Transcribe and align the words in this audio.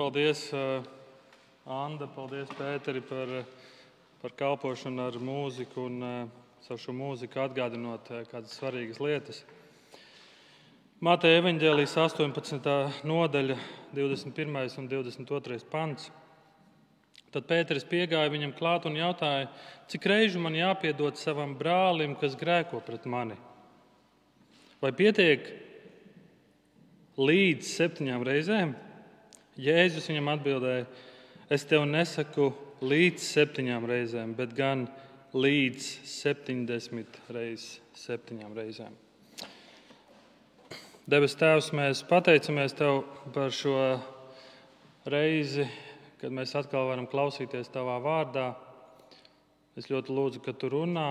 Paldies, 0.00 0.46
uh, 0.56 0.80
Anna, 1.68 2.06
paldies, 2.08 2.48
Pēteri, 2.56 3.02
par, 3.04 3.34
par 4.22 4.32
kalpošanu 4.32 5.02
ar 5.04 5.18
mūziku 5.20 5.82
un 5.90 5.98
uh, 6.00 6.14
savu 6.64 6.80
šo 6.80 6.94
mūziku 6.96 7.42
atgādinot 7.42 8.08
kādas 8.30 8.54
svarīgas 8.56 9.02
lietas. 9.04 9.42
Mateja 11.04 11.42
evaņģēlijas 11.42 11.98
18. 12.06 12.72
nodaļa, 13.12 13.58
21. 13.92 14.58
un 14.80 14.90
22. 14.96 15.60
pants. 15.68 16.08
Tad 17.28 17.52
Pēters 17.52 17.84
piegāja 17.84 18.32
viņam 18.32 18.56
klāt 18.56 18.88
un 18.88 18.96
jautāja, 18.96 19.52
cik 19.92 20.08
reižu 20.08 20.40
man 20.40 20.56
jāpiedod 20.56 21.20
savam 21.20 21.58
brālim, 21.60 22.16
kas 22.16 22.40
grēko 22.40 22.80
pret 22.88 23.04
mani? 23.04 23.36
Vai 24.80 24.96
pietiek 24.96 25.58
līdz 27.20 27.76
septiņām 27.76 28.32
reizēm? 28.32 28.78
Jēzus 29.60 30.08
viņam 30.08 30.30
atbildēja, 30.32 30.86
es 31.52 31.66
tev 31.68 31.84
nesaku 31.88 32.48
līdz 32.80 33.24
septiņām 33.34 33.84
reizēm, 33.90 34.32
bet 34.38 34.54
gan 34.56 34.86
līdz 35.36 35.88
septiņdesmit 36.08 37.18
reizes 37.34 37.80
septiņām 38.00 38.54
reizēm. 38.56 38.94
Debes 41.10 41.34
Tēvs, 41.34 41.72
mēs 41.74 42.04
pateicamies 42.06 42.72
Tev 42.78 43.02
par 43.34 43.50
šo 43.52 43.74
reizi, 45.10 45.64
kad 46.20 46.32
mēs 46.32 46.54
atkal 46.54 46.86
varam 46.86 47.08
klausīties 47.10 47.72
Tavā 47.74 47.98
vārdā. 48.04 48.46
Es 49.76 49.90
ļoti 49.90 50.14
lūdzu, 50.14 50.42
ka 50.44 50.54
Tu 50.54 50.70
runā 50.70 51.08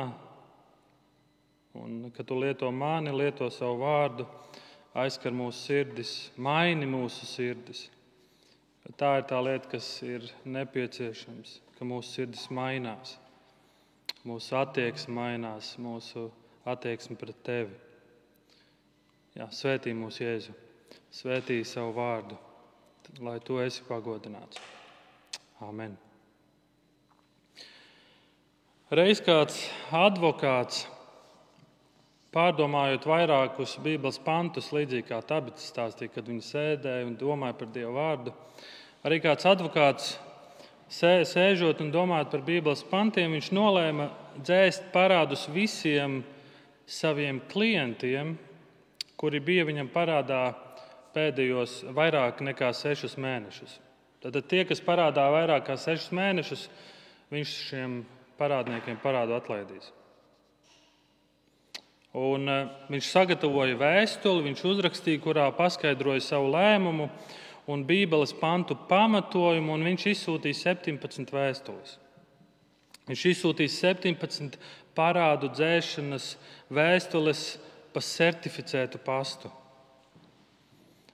un 1.78 2.10
ka 2.16 2.24
Tu 2.24 2.40
lieto 2.40 2.72
mani, 2.72 3.12
lieto 3.12 3.50
savu 3.54 3.82
vārdu, 3.84 4.26
aizskar 4.98 5.36
mūsu 5.36 5.68
sirdis, 5.68 6.14
maini 6.38 6.88
mūsu 6.90 7.28
sirdis. 7.30 7.90
Tā 8.98 9.20
ir 9.20 9.28
tā 9.30 9.38
lieta, 9.44 9.70
kas 9.70 9.88
ir 10.02 10.26
nepieciešams, 10.50 11.60
ka 11.78 11.86
mūsu 11.86 12.16
sirdis 12.16 12.48
mainās, 12.50 13.18
mūsu 14.26 14.58
attieksme 14.58 15.14
mainās, 15.14 15.76
mūsu 15.78 16.26
attieksme 16.66 17.18
pret 17.20 17.38
tevi. 17.46 17.78
Jā, 19.38 19.46
svētī 19.54 19.94
mūsu 19.94 20.26
Jēzu, 20.26 20.56
svētī 21.14 21.62
savu 21.68 21.94
vārdu, 22.00 22.38
lai 23.22 23.38
tu 23.46 23.60
esi 23.62 23.86
pagodināts. 23.88 24.58
Amen. 25.62 25.98
Reiz 28.90 29.22
kāds 29.22 29.62
advokāts, 29.94 30.88
pārdomājot 32.34 33.06
vairākus 33.06 33.76
Bībeles 33.86 34.18
pantus, 34.26 34.72
līdzīgi 34.74 35.06
kā 35.12 35.20
Tabits 35.30 35.68
stāstīja, 35.70 36.16
kad 36.16 36.30
viņi 36.30 36.46
sēdēja 36.48 37.06
un 37.06 37.14
domāja 37.20 37.58
par 37.60 37.70
Dieva 37.74 37.94
vārdu, 37.94 38.34
Arī 39.08 39.22
kāds 39.24 39.48
advokāts 39.48 40.18
sēžot 40.92 41.80
un 41.80 41.92
domājot 41.94 42.34
par 42.34 42.42
Bībeles 42.44 42.82
pantiem, 42.90 43.32
viņš 43.38 43.52
nolēma 43.56 44.10
dzēst 44.42 44.90
parādus 44.92 45.46
visiem 45.54 46.20
saviem 46.90 47.40
klientiem, 47.52 48.34
kuri 49.20 49.40
bija 49.40 49.68
viņam 49.70 49.92
parādā 49.94 50.42
pēdējos 51.16 51.84
vairāk 51.96 52.42
nekā 52.44 52.74
sešus 52.76 53.16
mēnešus. 53.22 53.78
Tad 54.20 54.36
tie, 54.52 54.66
kas 54.68 54.84
parādā 54.84 55.30
vairāk 55.32 55.64
nekā 55.64 55.78
sešus 55.80 56.12
mēnešus, 56.16 56.68
viņš 57.32 57.56
šiem 57.70 58.02
parādniekiem 58.40 59.00
parādu 59.00 59.38
atlaidīs. 59.38 59.94
Un, 62.20 62.50
uh, 62.50 62.72
viņš 62.90 63.12
sagatavoja 63.14 63.78
vēstuli, 63.78 64.48
viņš 64.50 64.64
uzrakstīja, 64.66 65.22
kurā 65.22 65.46
paskaidroja 65.54 66.24
savu 66.26 66.50
lēmumu 66.56 67.06
un 67.70 67.86
Bībeles 67.86 68.34
pantu 68.40 68.78
pamatojumu, 68.90 69.76
un 69.76 69.86
viņš 69.92 70.06
izsūtīja 70.14 70.58
17 70.74 71.34
vēstules. 71.36 71.98
Viņš 73.10 73.26
izsūtīja 73.32 73.74
17 73.76 74.58
parādu 74.98 75.50
dzēšanas 75.54 76.34
vēstules 76.74 77.44
pa 77.94 78.04
certificētu 78.06 79.02
pastu. 79.06 79.52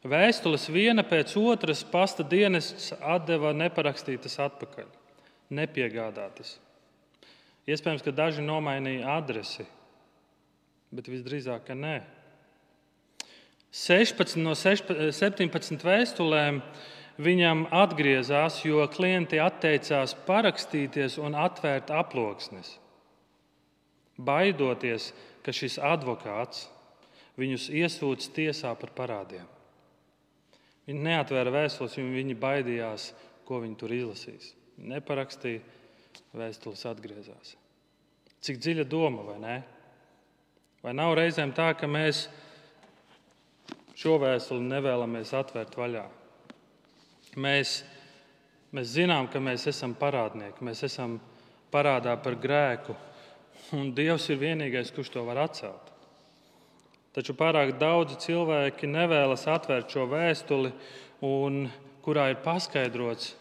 Vēstules 0.05 0.67
viena 0.69 1.01
pēc 1.07 1.33
otras 1.39 1.81
pasta 1.89 2.23
dienests 2.23 2.91
atdeva 2.99 3.55
neparakstītas 3.57 4.37
atpakaļ, 4.43 4.85
nepiegādātas. 5.57 6.59
Iespējams, 7.65 8.03
ka 8.05 8.13
daži 8.13 8.43
nomainīja 8.45 9.15
adresi, 9.15 9.65
bet 10.93 11.09
visdrīzāk, 11.09 11.65
ka 11.65 11.77
nē. 11.79 11.95
16 13.75 14.39
no 14.39 14.53
17 14.55 15.83
vēstulēm 15.83 16.61
viņam 17.19 17.65
atgriezās, 17.75 18.61
jo 18.63 18.85
klienti 18.91 19.41
atteicās 19.43 20.15
parakstīties 20.27 21.17
un 21.19 21.35
atvērt 21.35 21.91
aploksnes, 21.91 22.77
baidoties, 24.15 25.11
ka 25.43 25.51
šis 25.51 25.75
advokāts 25.83 26.69
viņus 27.39 27.67
iesūdz 27.81 28.31
tiesā 28.35 28.71
par 28.79 28.95
parādiem. 28.95 29.45
Viņi 30.87 31.03
neatvēra 31.09 31.51
vēstules, 31.53 31.97
jo 31.97 32.05
viņi 32.13 32.37
baidījās, 32.39 33.09
ko 33.45 33.59
viņi 33.63 33.77
tur 33.81 33.91
izlasīs. 33.91 34.53
Neparakstīja, 34.79 35.63
vēstules 36.35 36.83
atgriezās. 36.87 37.55
Cik 38.45 38.59
dziļa 38.61 38.85
doma, 38.87 39.23
vai 39.25 39.37
ne? 39.41 39.55
Vai 40.85 40.93
nav 40.95 41.15
reizēm 41.17 41.51
tā, 41.57 41.71
ka 41.75 41.89
mēs 41.89 42.27
šo 43.95 44.17
vēstuli 44.21 44.67
nevēlamies 44.67 45.33
atvērt 45.35 45.75
vaļā. 45.79 46.03
Mēs, 47.41 47.79
mēs 48.75 48.93
zinām, 48.95 49.29
ka 49.31 49.41
mēs 49.43 49.67
esam 49.71 49.95
parādnieki, 49.97 50.63
mēs 50.63 50.83
esam 50.87 51.17
parādā 51.71 52.15
par 52.21 52.37
grēku, 52.39 52.95
un 53.75 53.91
Dievs 53.95 54.29
ir 54.31 54.39
vienīgais, 54.39 54.93
kurš 54.95 55.11
to 55.15 55.25
var 55.27 55.41
atcelt. 55.47 55.91
Taču 57.15 57.35
pārāk 57.37 57.77
daudzi 57.79 58.17
cilvēki 58.25 58.89
nevēlas 58.91 59.45
atvērt 59.47 59.91
šo 59.91 60.03
vēstuli, 60.11 60.73
kurā 62.03 62.29
ir 62.33 62.41
paskaidrots, 62.43 63.31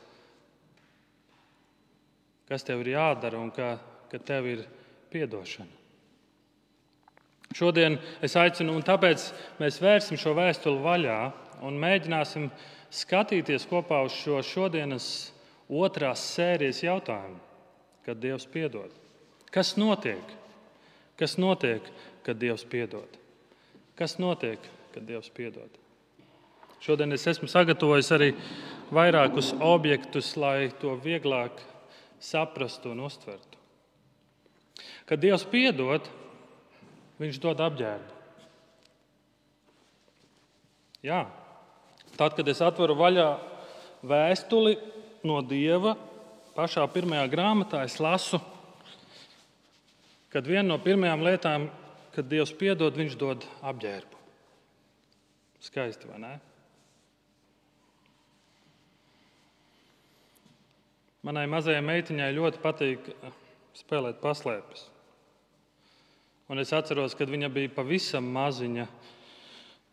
kas 2.47 2.63
tev 2.67 2.85
ir 2.85 2.95
jādara 2.95 3.41
un 3.43 3.51
ka, 3.55 3.75
ka 4.13 4.21
tev 4.23 4.47
ir 4.53 4.63
piedošana. 5.11 5.84
Šodien 7.55 8.01
es 8.25 8.35
aicinu, 8.35 8.75
un 8.75 8.83
tāpēc 8.83 9.29
mēs 9.61 9.79
vērsim 9.83 10.19
šo 10.19 10.35
vēstuli 10.35 10.83
vaļā 10.83 11.19
un 11.63 11.79
mēģināsim 11.79 12.49
skatīties 12.95 13.69
kopā 13.71 14.01
uz 14.07 14.17
šo 14.19 14.41
šodienas 14.43 15.07
otrās 15.71 16.23
sērijas 16.35 16.83
jautājumu, 16.85 17.39
kad 18.05 18.19
Dievs 18.21 18.47
piedod. 18.51 18.91
Kas 19.55 19.77
notiek? 19.79 20.35
Kas 21.19 21.39
notiek, 21.39 21.87
kad 22.27 22.41
Dievs 22.43 22.67
piedod? 22.67 23.21
Kas 23.95 24.19
notiek, 24.19 24.59
kad 24.95 25.07
Dievs 25.07 25.31
piedod? 25.31 25.71
Šodien 26.83 27.15
es 27.15 27.23
esmu 27.31 27.47
sagatavojis 27.49 28.11
arī 28.13 28.33
vairākus 28.93 29.55
objektus, 29.63 30.35
lai 30.37 30.73
to 30.83 30.99
vieglāk 31.01 31.63
saprastu 32.21 32.91
un 32.93 33.07
uztvertu. 33.07 33.63
Kad 35.07 35.23
Dievs 35.23 35.47
piedod, 35.49 36.05
Viņš 37.21 37.39
dod 37.43 37.61
apģērbu. 37.63 38.21
Jā. 41.05 41.21
Tad, 42.15 42.35
kad 42.39 42.49
es 42.49 42.63
atveru 42.65 42.97
vaļā 42.99 43.29
vēstuli 44.07 44.77
no 45.27 45.41
Dieva, 45.45 45.95
pašā 46.57 46.85
pirmajā 46.95 47.27
grāmatā 47.33 47.83
es 47.85 47.99
lasu, 48.03 48.41
kad 50.33 50.47
viena 50.49 50.67
no 50.71 50.79
pirmajām 50.83 51.25
lietām, 51.27 51.69
kad 52.15 52.31
Dievs 52.31 52.55
piedod, 52.57 52.97
Viņš 52.97 53.19
dod 53.21 53.47
apģērbu. 53.63 54.23
Skaisti, 55.65 56.09
vai 56.11 56.19
ne? 56.23 56.33
Manai 61.25 61.47
mazajai 61.49 61.81
meitiņai 61.81 62.33
ļoti 62.37 62.61
patīk 62.61 63.07
spēlēt 63.79 64.19
paslēpes. 64.21 64.91
Un 66.53 66.61
es 66.61 66.75
atceros, 66.77 67.15
kad 67.17 67.31
viņa 67.33 67.49
bija 67.53 67.73
pavisam 67.73 68.27
maziņa. 68.35 68.85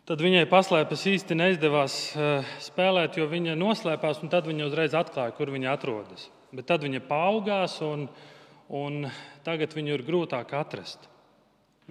Tad 0.09 0.19
viņai 0.19 0.43
paslēpes 0.51 1.05
īsti 1.13 1.37
neizdevās 1.37 1.95
eh, 2.19 2.49
spēlēt, 2.59 3.15
jo 3.21 3.27
viņa 3.31 3.55
noslēpās, 3.55 4.19
un 4.19 4.31
tad 4.33 4.49
viņa 4.49 4.67
uzreiz 4.67 4.97
atklāja, 4.97 5.31
kur 5.37 5.53
viņa 5.53 5.71
atrodas. 5.71 6.27
Bet 6.51 6.67
tad 6.67 6.83
viņa 6.83 6.99
paaugās, 7.07 7.77
un, 7.85 8.09
un 8.67 9.05
tagad 9.45 9.71
viņu 9.77 9.95
ir 9.95 10.03
grūtāk 10.03 10.51
atrast. 10.59 11.07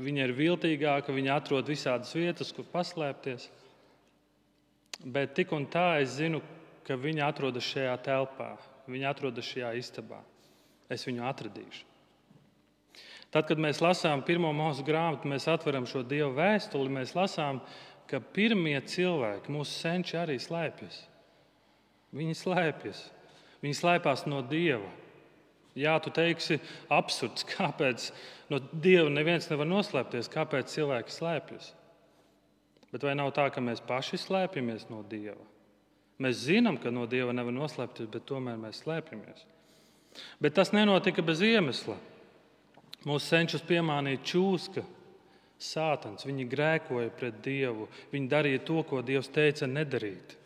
Viņa 0.00 0.26
ir 0.26 0.36
viltīgāka, 0.36 1.14
viņa 1.16 1.36
atrod 1.40 1.68
visādas 1.70 2.12
vietas, 2.16 2.52
kur 2.56 2.68
paslēpties. 2.68 3.48
Bet 5.00 5.32
tik 5.38 5.56
un 5.56 5.64
tā 5.72 6.02
es 6.02 6.18
zinu, 6.18 6.42
ka 6.84 7.00
viņa 7.00 7.30
atrodas 7.32 7.64
šajā 7.64 7.96
telpā, 8.04 8.52
viņa 8.90 9.14
atrodas 9.14 9.48
šajā 9.48 9.72
istabā. 9.80 10.20
Es 10.92 11.06
viņu 11.08 11.24
atradīšu. 11.24 11.89
Tad, 13.30 13.46
kad 13.46 13.60
mēs 13.62 13.78
lasām 13.82 14.24
pirmo 14.26 14.50
mūsu 14.54 14.82
grāmatu, 14.86 15.30
mēs 15.30 15.46
atveram 15.50 15.86
šo 15.86 16.02
dievu 16.02 16.32
vēstuli, 16.34 16.90
mēs 16.90 17.14
lasām, 17.14 17.60
ka 18.10 18.18
pirmie 18.34 18.74
cilvēki, 18.82 19.52
mūsu 19.54 19.76
senči, 19.76 20.16
arī 20.18 20.34
slēpjas. 20.42 21.04
Viņi 22.16 22.34
slēpjas. 22.34 23.04
Viņi 23.62 23.76
slēpās 23.76 24.24
no 24.26 24.40
Dieva. 24.42 24.88
Jā, 25.78 25.94
tu 26.02 26.10
teiksi, 26.10 26.58
absurds, 26.90 27.46
kāpēc 27.54 28.10
no 28.50 28.58
Dieva 28.72 29.10
neviens 29.12 29.46
nevar 29.52 29.68
noslēpties, 29.70 30.32
kāpēc 30.32 30.74
cilvēki 30.74 31.14
slēpjas. 31.14 31.70
Bet 32.90 33.06
vai 33.06 33.14
nav 33.14 33.30
tā, 33.36 33.46
ka 33.54 33.62
mēs 33.62 33.82
paši 33.86 34.18
slēpjamies 34.18 34.88
no 34.90 35.04
Dieva? 35.06 35.44
Mēs 36.20 36.42
zinām, 36.48 36.80
ka 36.82 36.90
no 36.92 37.06
Dieva 37.08 37.32
nevar 37.36 37.54
noslēpties, 37.54 38.10
bet 38.10 38.26
tomēr 38.28 38.58
mēs 38.60 38.82
slēpjamies. 38.82 39.46
Bet 40.42 40.56
tas 40.58 40.74
nenotika 40.74 41.22
bez 41.22 41.40
iemesla. 41.46 41.94
Mūsu 43.08 43.30
cenšas 43.32 43.62
piemānīt 43.64 44.26
čūska, 44.28 44.82
sātans. 45.60 46.26
Viņi 46.28 46.48
grēkoja 46.50 47.12
pret 47.16 47.38
Dievu. 47.44 47.88
Viņi 48.12 48.28
darīja 48.28 48.62
to, 48.68 48.82
ko 48.88 49.00
Dievs 49.04 49.30
teica 49.32 49.68
nedarīt. 49.68 50.36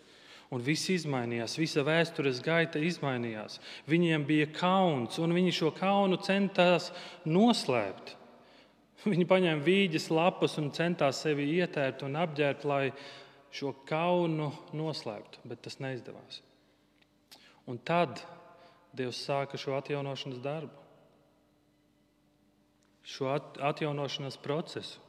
Un 0.54 0.62
viss 0.62 0.90
izmainījās, 0.92 1.56
visa 1.58 1.82
vēstures 1.82 2.38
gaita 2.44 2.78
izmainījās. 2.78 3.58
Viņiem 3.90 4.26
bija 4.28 4.46
kauns, 4.54 5.18
un 5.18 5.34
viņi 5.34 5.54
šo 5.56 5.72
kaunu 5.74 6.20
centās 6.22 6.92
noslēpt. 7.26 8.14
Viņi 9.10 9.26
paņēma 9.28 9.64
vīģes 9.64 10.06
lapas 10.14 10.54
un 10.62 10.70
centās 10.72 11.24
sevi 11.24 11.48
ietērt 11.58 12.04
un 12.06 12.14
apģērbt, 12.16 12.62
lai 12.64 12.84
šo 13.54 13.74
kaunu 13.88 14.52
noslēptu, 14.76 15.42
bet 15.48 15.60
tas 15.66 15.80
neizdevās. 15.82 16.40
Un 17.68 17.80
tad 17.82 18.22
Dievs 18.94 19.24
sāka 19.26 19.58
šo 19.58 19.74
atjaunošanas 19.76 20.40
darbu, 20.44 20.83
šo 23.04 23.34
atjaunošanas 23.60 24.38
procesu. 24.42 25.00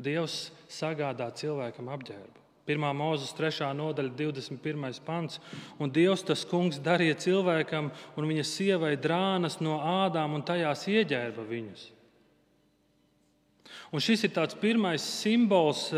Dievs 0.00 0.48
sagādā 0.72 1.28
cilvēkam 1.36 1.90
apģērbu. 1.94 2.40
1. 2.64 2.84
mūzes 2.96 3.34
3. 3.36 3.66
nodaļa, 3.76 4.14
21. 4.16 5.00
pants. 5.04 5.36
Un 5.78 5.92
Dievs 5.92 6.24
tas 6.24 6.46
kungs 6.48 6.80
darīja 6.80 7.18
cilvēkam 7.20 7.90
un 8.16 8.28
viņa 8.30 8.44
sievai 8.48 8.94
drānas 8.96 9.58
no 9.60 9.76
ādām 9.84 10.38
un 10.38 10.42
tajās 10.42 10.86
ieģērba 10.88 11.44
viņus. 11.50 11.90
Un 13.94 14.02
šis 14.02 14.24
ir 14.26 14.32
tāds 14.34 14.56
pirmais 14.58 15.04
simbols, 15.04 15.90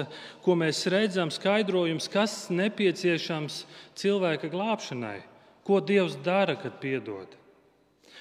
ko 0.45 0.57
mēs 0.59 0.83
redzam, 0.93 1.31
skaidrojums, 1.33 2.11
kas 2.13 2.35
nepieciešams 2.53 3.63
cilvēka 3.97 4.51
glābšanai, 4.53 5.21
ko 5.65 5.81
Dievs 5.81 6.19
dara, 6.27 6.59
kad 6.61 6.77
piedod. 6.83 7.31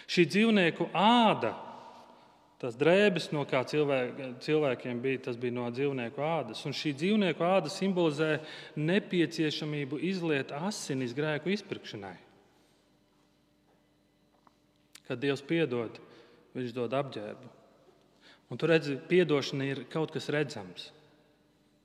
Šī 0.06 0.28
dzīvnieku 0.30 0.92
āda 0.94 1.56
Tas 2.66 2.74
drēbes, 2.82 3.28
no 3.30 3.44
kā 3.46 3.60
cilvēki, 3.70 4.32
cilvēkiem 4.42 5.02
bija, 5.04 5.20
tas 5.28 5.36
bija 5.38 5.54
no 5.54 5.68
dzīvnieku 5.70 6.24
ādas. 6.26 6.64
Un 6.66 6.74
šī 6.74 6.96
dzīvnieku 6.98 7.46
āda 7.46 7.70
simbolizē 7.70 8.40
nepieciešamību 8.80 10.00
izliet 10.10 10.50
asinis 10.58 11.14
grēku 11.14 11.54
izpirkšanai. 11.54 12.16
Kad 15.06 15.22
Dievs 15.22 15.46
piedod, 15.46 16.02
Viņš 16.56 16.72
dod 16.72 16.94
apģērbu. 16.96 17.50
Un 18.48 18.60
tur 18.60 18.72
redzi, 18.72 18.96
piedošana 19.10 19.66
ir 19.68 19.82
kaut 19.92 20.14
kas 20.16 20.30
redzams. 20.32 20.88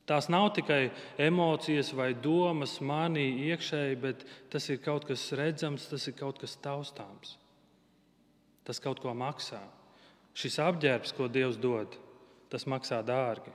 Tās 0.07 0.29
nav 0.31 0.51
tikai 0.55 0.91
emocijas 1.23 1.93
vai 1.95 2.13
domas 2.15 2.77
manī 2.83 3.27
iekšēji, 3.49 3.99
bet 4.03 4.23
tas 4.51 4.67
ir 4.71 4.81
kaut 4.83 5.07
kas 5.09 5.27
redzams, 5.39 5.89
tas 5.91 6.07
ir 6.11 6.17
kaut 6.19 6.39
kas 6.43 6.57
taustāms. 6.63 7.37
Tas 8.67 8.83
kaut 8.83 9.03
ko 9.03 9.15
maksā. 9.15 9.61
Šis 10.37 10.59
apģērbs, 10.63 11.13
ko 11.17 11.27
Dievs 11.29 11.59
dod, 11.61 11.97
tas 12.51 12.67
maksā 12.71 13.01
dārgi. 13.07 13.53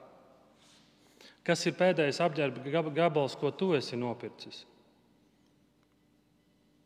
Kas 1.45 1.61
ir 1.69 1.75
pēdējais 1.77 2.21
apģērba 2.25 2.91
gabals, 2.95 3.35
ko 3.37 3.51
tu 3.53 3.71
esi 3.77 3.97
nopircis? 3.99 4.63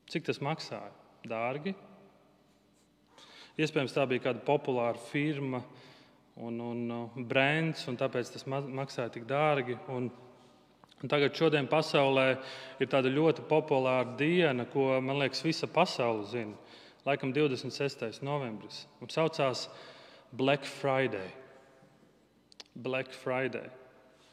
Cik 0.10 0.26
tas 0.28 0.42
maksāja? 0.44 0.92
Dārgi. 1.30 1.76
Iespējams, 3.60 3.94
tā 3.94 4.06
bija 4.08 4.30
kāda 4.30 4.42
populāra 4.46 5.00
firma 5.10 5.62
un, 6.40 6.60
un 6.64 7.28
brands, 7.28 7.84
un 7.92 7.98
tāpēc 8.00 8.32
tas 8.34 8.46
maksāja 8.48 9.12
tik 9.14 9.28
dārgi. 9.30 9.76
Un, 9.92 10.08
un 11.00 11.12
tagad, 11.12 11.36
šodien 11.36 11.68
pasaulē, 11.72 12.30
ir 12.80 12.92
tāda 12.92 13.12
ļoti 13.12 13.46
populāra 13.50 14.16
diena, 14.20 14.66
ko 14.72 14.94
man 15.04 15.20
liekas, 15.22 15.44
visa 15.46 15.68
pasaule 15.72 16.28
zina 16.32 16.69
laikam 17.10 17.34
26. 17.34 18.22
novembris. 18.26 18.84
Mums 19.02 19.18
saucās 19.18 19.68
Black 20.32 20.66
Friday. 20.66 21.32
Black 22.76 23.14
Friday. 23.14 23.70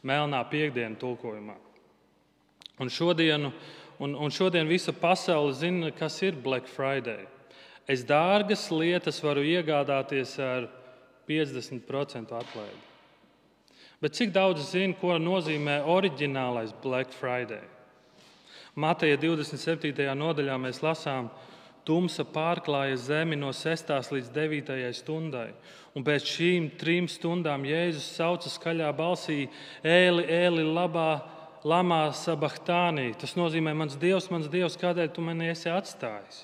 Melnā 0.06 0.43
piekdiena 0.50 0.99
tulkojumā. 1.00 1.56
Un 2.82 2.93
šodienu, 2.93 3.50
un, 4.05 4.14
un 4.14 4.32
šodien 4.32 4.69
visa 4.69 4.93
pasaule 4.93 5.55
zina, 5.56 5.90
kas 5.96 6.20
ir 6.23 6.37
Black 6.44 6.69
Friday. 6.69 7.25
Es 7.88 8.05
dārgas 8.05 8.67
lietas 8.75 9.22
varu 9.25 9.44
iegādāties 9.46 10.37
ar 10.43 10.69
50% 11.29 12.37
atlaidi. 12.37 12.82
Bet 14.02 14.19
cik 14.19 14.34
daudz 14.34 14.69
zina, 14.75 14.94
ko 15.00 15.17
nozīmē 15.17 15.81
oriģinālais 15.88 16.75
Black 16.82 17.14
Friday? 17.17 17.64
Mateja 18.76 19.17
27. 19.17 20.05
nodaļā 20.12 20.58
mēs 20.61 20.82
lasām, 20.84 21.31
ka 21.32 21.56
Tumsa 21.86 22.24
pārklāja 22.26 22.96
zemi 22.98 23.36
no 23.38 23.52
6. 23.54 23.92
līdz 24.10 24.30
9. 24.34 24.80
stundai. 24.98 25.52
Un 25.94 26.04
pēc 26.04 26.26
šīm 26.26 26.72
trim 26.80 27.06
stundām 27.08 27.62
Jēzus 27.68 28.08
sauca 28.16 28.50
skaļā 28.50 28.88
balsī: 28.98 29.44
Ēli, 29.86 30.26
ēli, 30.26 30.64
labā, 30.66 31.22
lamā 31.62 32.02
sabahtānī. 32.18 33.12
Tas 33.20 33.36
nozīmē, 33.38 33.74
mans 33.78 33.94
Dievs, 34.02 34.26
mans 34.34 34.50
Dievs, 34.50 34.78
kādēļ 34.82 35.14
tu 35.14 35.22
mani 35.24 35.52
esi 35.52 35.70
atstājis? 35.70 36.42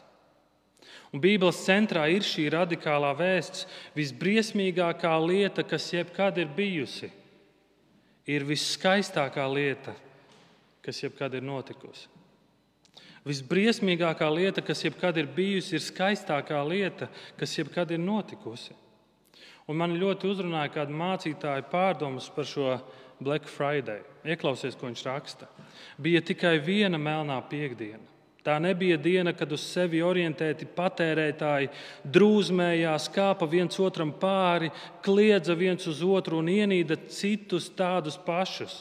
Un 1.13 1.21
Bībeles 1.21 1.59
centrā 1.67 2.07
ir 2.09 2.25
šī 2.25 2.47
radikālā 2.55 3.11
vēsts, 3.19 3.67
visbriesmīgākā 3.99 5.13
lieta, 5.27 5.67
kas 5.67 5.91
jebkad 5.93 6.39
ir 6.41 6.55
bijusi. 6.57 7.11
Ir 8.31 8.47
viskaistākā 8.47 9.45
lieta, 9.51 9.93
kas 10.87 11.03
jebkad 11.03 11.35
ir 11.35 11.45
notikusi. 11.45 12.07
Visbriesmīgākā 13.29 14.27
lieta, 14.35 14.65
kas 14.67 14.83
jebkad 14.83 15.21
ir 15.21 15.29
bijusi, 15.31 15.77
ir 15.77 15.85
skaistākā 15.85 16.59
lieta, 16.67 17.07
kas 17.39 17.55
jebkad 17.59 17.95
ir 17.95 18.01
notikusi. 18.03 18.75
Un 19.71 19.79
man 19.79 19.95
ļoti 19.95 20.27
uzrunāja 20.27 20.73
kāda 20.75 20.97
mācītāja 20.99 21.63
pārdomas 21.71 22.27
par 22.35 22.49
šo 22.51 22.81
Black 23.23 23.47
Friday. 23.47 24.03
Ieklausies, 24.27 24.75
ko 24.79 24.89
viņš 24.89 25.05
raksta. 25.07 25.47
Bija 26.03 26.23
tikai 26.25 26.57
viena 26.63 26.99
melnā 26.99 27.39
piekdiena. 27.47 28.03
Tā 28.43 28.57
nebija 28.59 28.97
diena, 28.99 29.31
kad 29.39 29.53
uz 29.55 29.63
sevi 29.63 30.01
orientēti 30.03 30.67
patērētāji 30.75 31.69
drūzmējās, 32.11 33.07
kāpa 33.15 33.47
viens 33.47 33.79
otram 33.79 34.11
pāri, 34.19 34.73
kliedza 35.07 35.55
viens 35.55 35.87
uz 35.87 36.03
otru 36.03 36.41
un 36.43 36.51
ienīda 36.51 36.99
citus 37.07 37.71
tādus 37.79 38.19
pašus. 38.27 38.81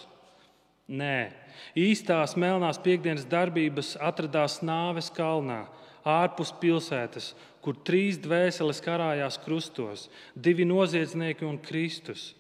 Nē, 0.89 1.30
Īstās 1.77 2.36
melnās 2.39 2.80
piekdienas 2.82 3.27
darbības 3.30 3.96
atradās 4.01 4.60
Nāves 4.65 5.12
kalnā, 5.13 5.65
ārpus 6.08 6.51
pilsētas, 6.62 7.32
kur 7.62 7.77
trīs 7.86 8.18
dvēseles 8.22 8.82
karājās 8.84 9.38
krustos, 9.44 10.08
divi 10.36 10.65
noziedznieki 10.65 11.46
un 11.46 11.60
Kristus. 11.62 12.32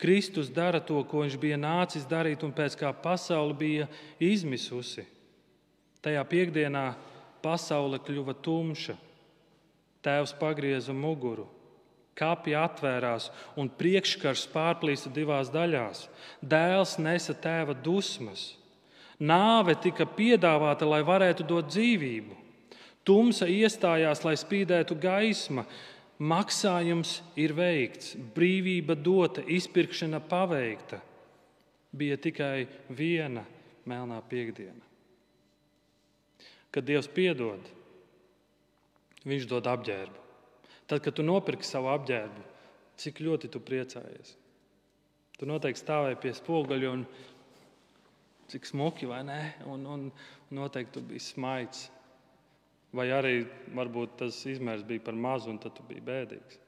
Kristus 0.00 0.50
dara 0.50 0.80
to, 0.82 0.98
ko 1.06 1.22
viņš 1.22 1.36
bija 1.40 1.56
nācis 1.60 2.06
darīt, 2.10 2.42
un 2.42 2.52
pēc 2.52 2.74
kā 2.80 2.90
pasaule 2.92 3.54
bija 3.56 3.86
izmisusi. 4.18 5.06
Tajā 6.04 6.24
piekdienā 6.28 6.88
pasaule 7.44 8.00
kļuva 8.02 8.34
tumša. 8.44 8.98
Tēvs 10.04 10.34
pagrieza 10.36 10.92
muguru, 10.92 11.46
Kāpja 12.14 12.62
atvērās 12.68 13.30
un 13.58 13.68
priekškars 13.68 14.46
pārplīsa 14.52 15.10
divās 15.14 15.50
daļās. 15.54 16.04
Dēls 16.40 16.96
nesa 17.02 17.34
tēva 17.34 17.74
dusmas. 17.74 18.52
Nāve 19.18 19.74
tika 19.82 20.06
piedāvāta, 20.06 20.86
lai 20.86 21.02
varētu 21.06 21.46
dot 21.46 21.70
dzīvību. 21.72 22.38
Tumsa 23.04 23.48
iestājās, 23.50 24.22
lai 24.24 24.36
spīdētu 24.38 24.96
gaisma. 25.00 25.66
Maksājums 26.18 27.18
ir 27.36 27.52
veikts, 27.58 28.14
brīvība 28.36 28.94
dota, 28.94 29.42
izpirkšana 29.42 30.22
paveikta. 30.30 31.00
Bija 31.94 32.16
tikai 32.18 32.66
viena 32.88 33.42
melnā 33.86 34.20
piekdiena. 34.30 34.82
Kad 36.74 36.86
Dievs 36.86 37.10
piedod, 37.10 37.62
Viņš 39.24 39.46
dod 39.48 39.68
apģērbu. 39.72 40.23
Tad, 40.86 41.00
kad 41.00 41.16
tu 41.16 41.24
nopirki 41.24 41.66
savu 41.66 41.88
apģērbu, 41.94 42.42
cik 43.00 43.22
ļoti 43.24 43.50
tu 43.52 43.60
priecājies. 43.64 44.34
Tu 45.38 45.48
noteikti 45.48 45.82
stāvēji 45.82 46.20
pie 46.22 46.32
spoguļa 46.36 46.90
un 46.92 47.06
cik 48.52 48.68
smuki, 48.68 49.08
vai 49.10 49.22
ne? 49.26 49.40
Un, 49.70 49.86
un 49.88 50.04
noteikti 50.54 50.98
tu 50.98 51.04
biji 51.08 51.24
smaids. 51.32 51.88
Vai 52.94 53.08
arī 53.10 53.40
varbūt 53.74 54.20
tas 54.20 54.36
izmērs 54.46 54.84
bija 54.86 55.02
par 55.08 55.16
mazu 55.18 55.50
un 55.50 55.58
tad 55.58 55.74
tu 55.74 55.86
biji 55.88 56.04
bēdīgs. 56.06 56.60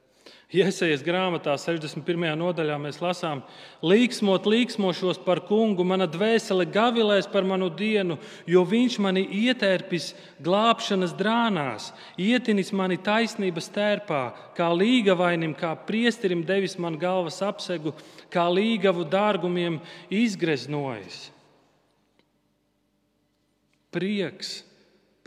Iesaistīts 0.47 1.01
grāmatā, 1.03 1.57
61. 1.59 2.21
nodaļā, 2.39 2.77
mēs 2.79 3.01
lasām, 3.03 3.41
līksmot, 3.83 4.45
līksmošos 4.47 5.19
par 5.25 5.41
kungu, 5.43 5.83
mana 5.83 6.05
dvēsele 6.07 6.63
gavilēs 6.71 7.27
par 7.27 7.43
manu 7.43 7.67
dienu, 7.67 8.15
jo 8.47 8.63
viņš 8.63 8.95
mani 9.03 9.25
ietērpis 9.41 10.13
glābšanas 10.39 11.17
drānās, 11.19 11.89
ietinis 12.15 12.71
mani 12.71 12.95
taisnības 12.95 13.67
tērpā, 13.75 14.21
kā 14.55 14.69
līgavainim, 14.71 15.51
kā 15.51 15.73
priesterim 15.89 16.45
devis 16.47 16.77
man 16.79 16.95
galvas 16.95 17.41
apsegu, 17.43 17.91
kā 18.31 18.47
līgavu 18.47 19.03
dārgumiem 19.03 19.81
izgreznojis. 20.07 21.25
Prieks 23.91 24.61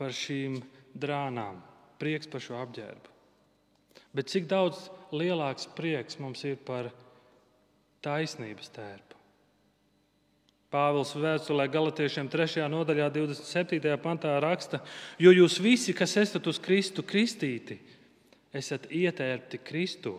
par 0.01 0.17
šīm 0.17 0.63
drānām, 0.97 1.61
prieks 2.01 2.25
par 2.31 2.41
šo 2.41 2.57
apģērbu. 2.65 3.10
Bet 4.17 4.31
cik 4.33 4.49
daudz 4.51 4.89
lielāks 5.15 5.69
prieks 5.77 6.19
mums 6.19 6.43
ir 6.49 6.59
par 6.67 6.91
taisnības 8.03 8.73
tērpu? 8.75 9.19
Pāvils 10.71 11.11
vēstulē 11.19 11.67
Galatiešiem 11.67 12.29
3. 12.31 12.63
nodaļā, 12.71 13.09
27. 13.11 13.91
pantā 14.03 14.37
raksta, 14.43 14.79
jo 15.19 15.33
jūs 15.35 15.59
visi, 15.63 15.95
kas 15.99 16.15
esat 16.21 16.47
uz 16.47 16.61
Kristu 16.63 17.03
kristīti, 17.03 17.81
esat 18.55 18.87
ietērpti 18.87 19.59
Kristū. 19.67 20.15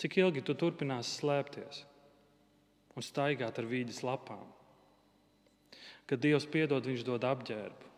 Cik 0.00 0.16
ilgi 0.24 0.40
tu 0.44 0.56
turpināsi 0.56 1.20
slēpties 1.20 1.84
un 2.96 3.04
staigāt 3.04 3.60
ar 3.60 3.68
vīdes 3.68 4.00
lapām? 4.04 4.48
Kad 6.08 6.24
Dievs 6.24 6.48
piedod, 6.48 6.84
Viņš 6.88 7.04
dod 7.06 7.24
apģērbu. 7.24 7.91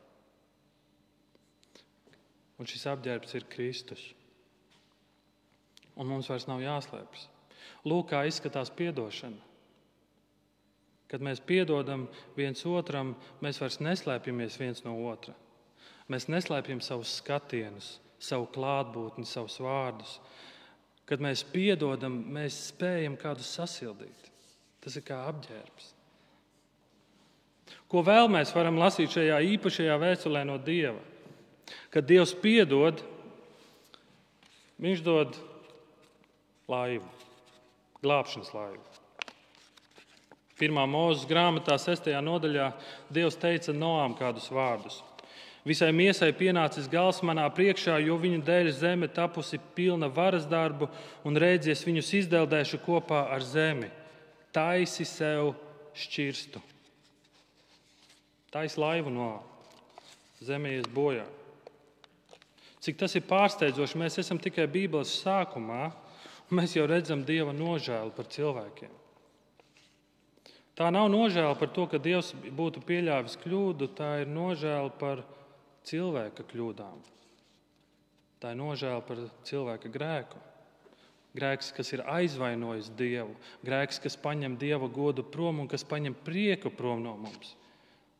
Un 2.59 2.69
šis 2.71 2.87
apģērbs 2.93 3.35
ir 3.39 3.47
Kristus. 3.51 4.03
Un 5.99 6.11
mums 6.11 6.29
vairs 6.31 6.47
nav 6.51 6.63
jāslēpjas. 6.63 7.29
Lūk, 7.87 8.11
kā 8.13 8.25
izskatās 8.29 8.71
atdošana. 8.71 9.41
Kad 11.11 11.23
mēs 11.23 11.41
piedodam 11.45 12.09
viens 12.37 12.65
otram, 12.67 13.15
mēs 13.45 13.61
vairs 13.61 13.79
neslēpjamies 13.85 14.59
viens 14.59 14.85
no 14.87 14.97
otra. 15.07 15.35
Mēs 16.11 16.27
neslēpjam 16.29 16.81
savus 16.83 17.13
skatienus, 17.21 17.99
savu 18.19 18.49
klātbūtni, 18.55 19.27
savus 19.29 19.61
vārdus. 19.63 20.19
Kad 21.05 21.21
mēs 21.21 21.45
piedodam, 21.45 22.17
mēs 22.33 22.57
spējam 22.71 23.19
kādu 23.21 23.45
sasildīt. 23.45 24.31
Tas 24.85 24.97
ir 24.97 25.05
kā 25.07 25.21
apģērbs. 25.29 25.93
Ko 27.89 28.03
vēl 28.05 28.29
mēs 28.33 28.53
varam 28.57 28.81
lasīt 28.81 29.13
šajā 29.15 29.39
īpašajā 29.55 29.97
vēstulē 30.01 30.45
no 30.49 30.59
Dieva? 30.61 31.01
Kad 31.95 32.07
Dievs 32.09 32.35
piedod, 32.37 33.03
Viņš 34.85 35.03
dod 35.07 35.37
laivu, 36.67 37.07
glābšanas 38.03 38.51
laivu. 38.55 38.83
Pirmā 40.59 40.85
mūža 40.87 41.29
grāmatā, 41.31 41.77
6. 41.79 42.11
nodaļā, 42.23 42.73
Dievs 43.11 43.39
teica 43.39 43.75
Noām 43.75 44.17
kādus 44.19 44.51
vārdus. 44.55 45.01
Visai 45.65 45.89
miesai 45.97 46.29
pienācis 46.37 46.91
gals 46.93 47.23
manā 47.25 47.47
priekšā, 47.55 47.97
jo 48.05 48.19
viņa 48.21 48.43
dēļ 48.45 48.71
zeme 48.77 49.09
tapusi 49.09 49.61
pilna 49.75 50.11
varas 50.13 50.45
darbu, 50.51 50.91
un 51.25 51.39
rēdzies 51.41 51.87
viņus 51.87 52.13
izdeldēšu 52.21 52.83
kopā 52.85 53.23
ar 53.33 53.47
zemi. 53.47 53.89
Taisi 54.55 55.07
sev 55.09 55.55
šķirstu. 55.97 56.61
Taisi 58.53 58.79
laivu 58.83 59.15
no 59.15 59.31
zemes 60.45 60.85
bojā. 60.93 61.25
Cik 62.85 62.99
tas 63.01 63.15
ir 63.17 63.25
pārsteidzoši, 63.25 63.97
mēs 63.97 64.19
esam 64.21 64.37
tikai 64.37 64.67
Bībeles 64.69 65.15
sākumā, 65.23 65.87
un 66.51 66.59
mēs 66.59 66.75
jau 66.77 66.85
redzam 66.85 67.23
Dieva 67.25 67.55
nožēlu 67.57 68.13
par 68.13 68.29
cilvēkiem. 68.29 68.93
Tā 70.77 70.91
nav 70.93 71.07
nožēla 71.09 71.55
par 71.57 71.71
to, 71.73 71.87
ka 71.89 72.01
Dievs 72.03 72.35
būtu 72.35 72.83
pieļāvis 72.85 73.39
kļūdu, 73.41 73.89
tā 73.97 74.11
ir 74.25 74.29
nožēla 74.29 74.91
par 75.01 75.23
cilvēka 75.89 76.45
kļūdām. 76.51 76.99
Tā 78.43 78.53
ir 78.53 78.59
nožēla 78.61 79.05
par 79.07 79.23
cilvēka 79.49 79.89
grēku. 79.95 80.41
Grēks, 81.35 81.71
kas 81.75 81.89
ir 81.95 82.03
aizvainojis 82.07 82.91
Dievu, 82.99 83.33
grēks, 83.65 83.97
kas 84.03 84.19
paņem 84.21 84.59
Dieva 84.61 84.91
godu 84.93 85.25
prom 85.25 85.63
un 85.63 85.71
kas 85.71 85.87
paņem 85.89 86.15
prieku 86.27 86.71
prom 86.71 87.01
no 87.03 87.17
mums. 87.17 87.55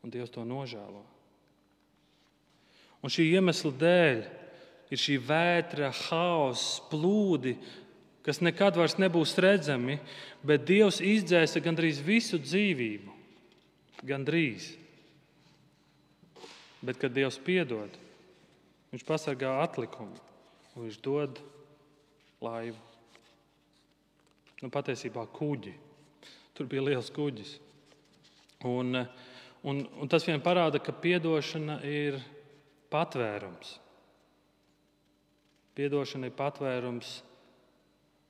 Un 0.01 0.11
Dievs 0.11 0.33
to 0.33 0.41
nožēlo. 0.47 1.03
Un 3.05 3.13
šī 3.13 3.27
iemesla 3.35 3.71
dēļ 3.85 4.25
ir 4.93 5.01
šī 5.01 5.17
vētra, 5.21 5.89
haoss, 6.05 6.79
plūdi, 6.91 7.55
kas 8.25 8.41
nekad 8.41 8.77
vairs 8.79 8.97
nebūs 9.01 9.35
redzami, 9.41 9.99
bet 10.45 10.65
Dievs 10.67 11.01
izdzēsa 11.03 11.61
gandrīz 11.63 12.01
visu 12.05 12.39
dzīvību. 12.41 13.13
Gandrīz. 14.05 14.73
Bet, 16.85 16.99
kad 17.01 17.13
Dievs 17.15 17.39
piedod, 17.41 18.01
Viņš 18.95 19.03
pasargā 19.03 19.49
atlikumu 19.59 20.15
un 20.75 20.85
Viņš 20.85 20.99
dod 21.03 21.41
laivu. 22.39 22.79
Nu, 24.61 24.69
patiesībā 24.71 25.25
kuģi. 25.35 25.73
Tur 26.55 26.69
bija 26.71 26.85
liels 26.85 27.09
kuģis. 27.11 27.57
Un, 28.65 29.01
un, 29.67 29.81
un 29.83 30.11
tas 30.11 30.23
vien 30.23 30.39
parāda, 30.41 30.79
ka 30.79 30.95
atdošana 30.95 31.81
ir 31.83 32.21
patvērums. 32.93 33.75
Piedošana 35.75 36.29
ir 36.29 36.35
patvērums, 36.37 37.17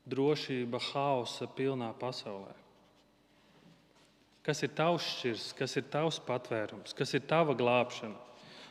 drošība, 0.09 0.79
hausa 0.91 1.47
pilnā 1.57 1.91
pasaulē. 1.99 2.53
Kas 4.45 4.61
ir 4.61 4.73
tavs 4.77 5.05
šķirs, 5.09 5.45
kas 5.57 5.73
ir 5.79 5.87
tavs 5.89 6.19
patvērums, 6.25 6.93
kas 6.97 7.15
ir 7.17 7.23
tava 7.25 7.55
glābšana? 7.57 8.17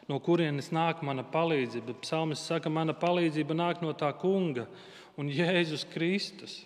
No 0.07 0.21
kurienes 0.23 0.69
nāk 0.75 1.01
mana 1.03 1.25
palīdzība? 1.27 1.97
Psalmis 2.05 2.45
saka, 2.45 2.71
mana 2.71 2.95
palīdzība 2.95 3.57
nāk 3.57 3.81
no 3.83 3.95
tā 3.97 4.13
kunga 4.21 4.69
un 5.19 5.31
Jēzus 5.33 5.87
Kristus. 5.91 6.61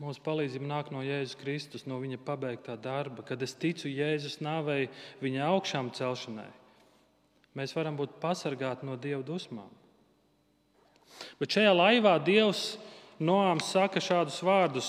Mūsu 0.00 0.20
palīdzība 0.24 0.66
nāk 0.68 0.90
no 0.92 1.04
Jēzus 1.04 1.38
Kristus, 1.40 1.86
no 1.88 2.00
viņa 2.02 2.18
pabeigtā 2.24 2.74
darba. 2.80 3.22
Kad 3.26 3.44
es 3.44 3.54
ticu 3.56 3.92
Jēzus 3.92 4.40
nāvei, 4.44 4.88
viņa 5.22 5.46
augšām 5.52 5.92
celšanai, 5.96 6.48
mēs 7.56 7.76
varam 7.76 7.96
būt 8.00 8.18
pasargāti 8.20 8.88
no 8.88 8.96
Dieva 9.00 9.22
dusmām. 9.24 9.70
Bet 11.40 11.56
šajā 11.56 11.72
laivā 11.76 12.16
Dievs 12.24 12.76
Noām 13.16 13.62
saka 13.64 14.00
šādus 14.02 14.42
vārdus: 14.44 14.88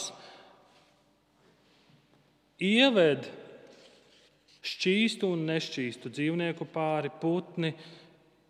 Ieved 2.60 3.30
šķīstu 4.68 5.30
un 5.32 5.46
nešķīstu 5.48 6.12
dzīvnieku 6.12 6.68
pāri, 6.74 7.12
putni 7.22 7.72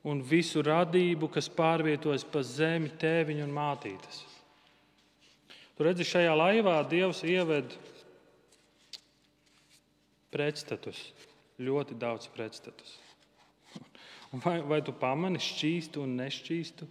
un 0.07 0.24
visu 0.25 0.63
radību, 0.65 1.29
kas 1.29 1.51
pārvietojas 1.53 2.25
pa 2.25 2.41
zemi, 2.41 2.89
tēviņu 2.98 3.46
un 3.46 3.53
mātītes. 3.53 4.24
Tur 5.77 5.91
redzi, 5.91 6.07
šajā 6.10 6.34
laivā 6.34 6.79
Dievs 6.89 7.22
ieved 7.27 7.75
pretstatus, 10.34 11.03
ļoti 11.62 11.98
daudz 12.01 12.31
pretstatus. 12.34 12.96
Vai, 14.41 14.57
vai 14.65 14.81
tu 14.81 14.96
pamani 14.96 15.39
šķīstu 15.43 16.01
un 16.01 16.17
nešķīstu? 16.17 16.88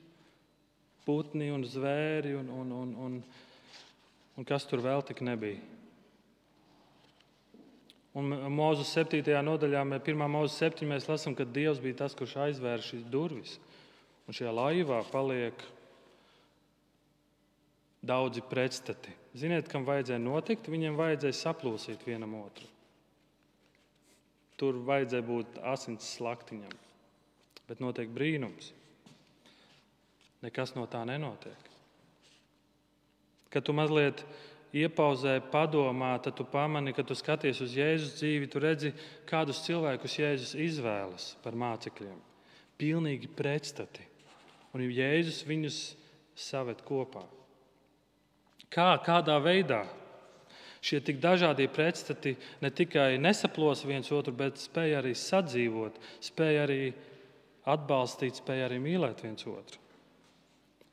Putni 1.06 1.52
un 1.54 1.64
zvēri 1.64 2.34
un, 2.36 2.50
un, 2.50 2.74
un, 2.74 2.92
un, 3.06 3.16
un 4.36 4.46
kas 4.48 4.66
tur 4.66 4.82
vēl 4.84 5.04
tik 5.06 5.22
nebija. 5.24 5.62
Un 8.16 8.32
Mūzes 8.48 8.94
7. 8.96 9.20
nodaļā, 9.44 9.82
1. 9.98 10.22
mūzes 10.32 10.56
7. 10.62 10.86
mēs 10.88 11.04
lasām, 11.08 11.34
ka 11.36 11.44
Dievs 11.44 11.82
bija 11.84 11.98
tas, 12.00 12.14
kurš 12.16 12.38
aizvēra 12.46 12.80
šīs 12.80 13.04
durvis. 13.12 13.58
Un 14.26 14.34
šajā 14.34 14.54
laivā 14.56 15.02
paliek 15.10 15.60
daudzi 18.06 18.40
pretstati. 18.48 19.12
Ziniet, 19.36 19.68
kam 19.68 19.84
vajadzēja 19.84 20.22
notikt? 20.22 20.70
Viņiem 20.72 20.96
vajadzēja 20.96 21.36
saplūsīt 21.42 22.06
vienam 22.08 22.38
otru. 22.40 22.70
Tur 24.56 24.80
vajadzēja 24.88 25.26
būt 25.28 25.60
asins 25.74 26.08
slaktiņam. 26.16 26.72
Bet 27.68 27.84
notiek 27.84 28.08
brīnums 28.14 28.72
nekas 30.46 30.74
no 30.78 30.86
tā 30.90 31.02
nenotiek. 31.08 31.72
Kad 33.50 33.66
tu 33.66 33.74
mazliet 33.76 34.22
iepauzē, 34.76 35.38
padomā, 35.52 36.16
tad 36.22 36.36
tu 36.38 36.46
pamani, 36.48 36.94
ka 36.96 37.04
tu 37.06 37.16
skaties 37.16 37.60
uz 37.64 37.76
Jēzus 37.76 38.16
dzīvi, 38.18 38.48
tu 38.50 38.62
redzi, 38.62 38.92
kādus 39.28 39.62
cilvēkus 39.66 40.18
Jēzus 40.20 40.56
izvēlas 40.66 41.30
par 41.44 41.56
mācekļiem. 41.58 42.18
Pilnīgi 42.76 43.30
pretstati. 43.32 44.04
Un 44.76 44.84
Jēzus 44.84 45.44
viņus 45.48 45.78
saved 46.36 46.82
kopā. 46.84 47.24
Kā, 48.68 48.90
kādā 49.00 49.38
veidā 49.40 49.86
šie 50.84 51.00
tik 51.00 51.18
dažādie 51.22 51.68
pretstati 51.72 52.34
ne 52.60 52.70
tikai 52.70 53.16
nesaplos 53.18 53.86
viens 53.86 54.10
otru, 54.12 54.34
bet 54.36 54.60
spēj 54.60 54.98
arī 55.00 55.14
sadzīvot, 55.16 55.96
spēj 56.28 56.60
arī 56.66 56.80
atbalstīt, 57.66 58.42
spēj 58.42 58.66
arī 58.68 58.82
mīlēt 58.82 59.24
viens 59.24 59.46
otru. 59.48 59.85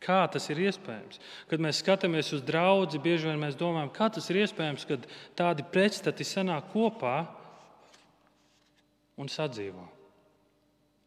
Kā 0.03 0.23
tas 0.27 0.49
ir 0.51 0.59
iespējams? 0.65 1.19
Kad 1.47 1.63
mēs 1.63 1.79
skatāmies 1.79 2.33
uz 2.35 2.43
draugu, 2.43 2.99
bieži 3.03 3.29
vien 3.29 3.39
mēs 3.39 3.55
domājam, 3.59 3.91
kā 3.95 4.09
tas 4.11 4.27
ir 4.31 4.41
iespējams, 4.43 4.87
kad 4.89 5.07
tādi 5.39 5.63
pretstati 5.71 6.27
sanāk 6.27 6.73
kopā 6.73 7.21
un 9.15 9.31
sadzīvo 9.31 9.85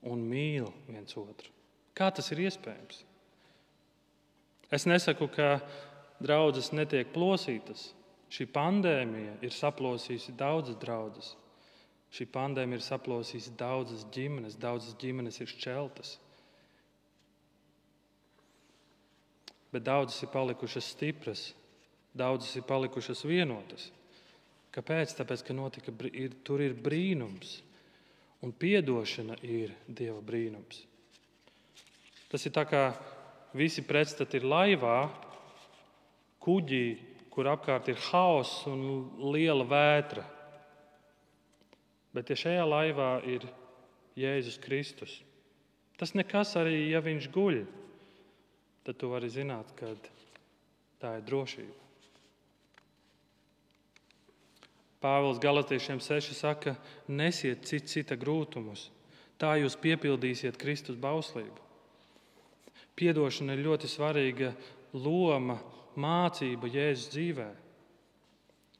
un 0.06 0.22
mīl 0.30 0.70
viens 0.88 1.16
otru. 1.18 1.52
Kā 1.96 2.08
tas 2.14 2.30
ir 2.32 2.44
iespējams? 2.46 3.02
Es 4.72 4.86
nesaku, 4.88 5.28
ka 5.30 5.60
draudzes 6.22 6.72
netiek 6.74 7.12
plosītas. 7.14 7.90
Šī 8.32 8.48
pandēmija 8.50 9.36
ir 9.46 9.54
saplosījusi 9.54 10.34
daudzas 10.38 10.78
draudzes. 10.82 11.34
Šī 12.12 12.26
pandēmija 12.32 12.80
ir 12.80 12.86
saplosījusi 12.86 13.54
daudzas 13.58 14.06
ģimenes, 14.14 14.58
daudzas 14.58 14.96
ģimenes 14.98 15.38
ir 15.42 15.50
šķeltas. 15.50 16.16
Bet 19.76 19.84
daudzas 19.84 20.22
ir 20.24 20.32
palikušas 20.32 20.86
stipras, 20.94 21.50
daudzas 22.16 22.54
ir 22.56 22.64
palikušas 22.64 23.26
vienotas. 23.28 23.90
Kāpēc? 24.72 25.12
Tāpēc, 25.18 25.42
ka 25.44 25.56
notika, 25.56 25.92
ir, 26.16 26.32
tur 26.44 26.62
ir 26.64 26.72
brīnums, 26.80 27.58
un 28.40 28.54
atdošana 28.56 29.36
ir 29.44 29.74
Dieva 29.84 30.22
brīnums. 30.24 30.86
Tas 32.32 32.44
ir 32.48 32.56
tā 32.56 32.64
kā 32.68 32.94
visi 33.56 33.84
pretstati 33.84 34.40
ir 34.40 34.48
laivā, 34.48 35.10
kuģī, 36.40 36.86
kur 37.32 37.52
apkārt 37.52 37.92
ir 37.92 38.00
haoss 38.08 38.64
un 38.68 38.82
liela 39.32 39.64
vētra. 39.68 40.24
Bet 42.16 42.32
ja 42.32 42.36
šajā 42.36 42.64
laivā 42.64 43.10
ir 43.28 43.44
Jēzus 44.16 44.56
Kristus, 44.56 45.20
tas 46.00 46.16
nekas 46.16 46.56
arī, 46.56 46.86
ja 46.88 47.04
viņš 47.04 47.28
guļ 47.32 47.66
tad 48.86 48.98
tu 49.00 49.10
vari 49.10 49.28
zināt, 49.32 49.72
ka 49.74 49.90
tā 51.02 51.16
ir 51.18 51.26
drošība. 51.26 51.82
Pāvils 55.02 55.40
Galatiešiem 55.42 56.00
6 56.00 56.32
saka, 56.34 56.76
nesiet 57.06 57.66
cita, 57.68 57.86
cita 57.90 58.16
grūtumus, 58.18 58.88
tā 59.38 59.52
jūs 59.60 59.76
piepildīsiet 59.82 60.56
Kristus 60.58 60.96
bauslību. 60.98 61.62
Piedošana 62.96 63.54
ir 63.54 63.66
ļoti 63.66 63.90
svarīga 63.92 64.54
loma, 64.96 65.58
mācība 66.00 66.70
Jēzus 66.72 67.12
dzīvē. 67.12 67.50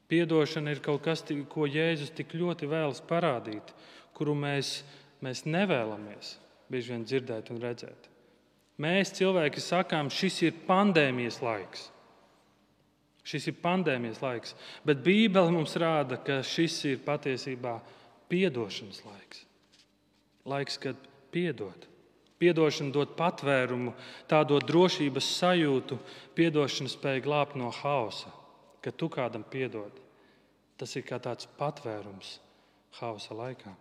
Piedošana 0.09 0.73
ir 0.73 0.81
kaut 0.81 1.03
kas, 1.05 1.21
ko 1.51 1.67
Jēzus 1.69 2.15
tik 2.17 2.33
ļoti 2.33 2.69
vēlas 2.71 3.03
parādīt, 3.05 3.75
kuru 4.17 4.33
mēs, 4.39 4.81
mēs 5.21 5.45
nevēlamies 5.45 6.37
bieži 6.71 6.95
vien 6.95 7.05
dzirdēt 7.07 7.51
un 7.53 7.61
redzēt. 7.61 8.09
Mēs 8.77 9.09
cilvēki 9.17 9.61
sakām, 9.63 10.11
šis 10.13 10.41
ir 10.45 10.57
pandēmijas 10.67 11.39
laiks. 11.41 11.87
Šis 13.27 13.49
ir 13.49 13.57
pandēmijas 13.59 14.21
laiks, 14.23 14.53
bet 14.87 15.01
Bībele 15.03 15.51
mums 15.51 15.73
rāda, 15.81 16.19
ka 16.21 16.39
šis 16.45 16.77
ir 16.87 17.01
patiesībā 17.03 17.79
piedošanas 18.31 19.01
laiks. 19.03 19.43
Laiks, 20.47 20.77
kad 20.79 20.99
piedod. 21.33 21.87
Piedošana 22.37 22.93
dod 22.93 23.15
patvērumu, 23.17 23.95
tā 24.29 24.43
dod 24.47 24.67
drošības 24.69 25.31
sajūtu, 25.39 25.97
piedošana 26.37 26.93
spēja 26.93 27.23
glābt 27.25 27.57
no 27.57 27.71
hausa, 27.73 28.29
kad 28.85 28.95
tu 28.95 29.09
kādam 29.09 29.43
piedod. 29.43 29.91
Tas 30.77 30.93
ir 30.95 31.03
kā 31.03 31.17
tāds 31.17 31.49
patvērums 31.57 32.37
hausa 33.01 33.33
laikā. 33.33 33.73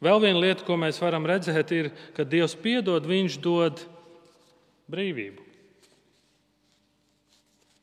Vēl 0.00 0.22
viena 0.22 0.40
lieta, 0.40 0.64
ko 0.64 0.78
mēs 0.80 1.00
varam 1.02 1.28
redzēt, 1.28 1.72
ir, 1.76 1.92
ka 2.16 2.24
Dievs 2.24 2.56
piedod, 2.56 3.04
Viņš 3.04 3.36
dod 3.44 3.84
brīvību. 4.90 5.44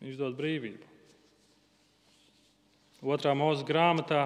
Viņš 0.01 0.19
dod 0.19 0.37
brīvību. 0.37 0.87
Otrā 3.05 3.35
mūža 3.37 3.61
grāmatā 3.61 4.23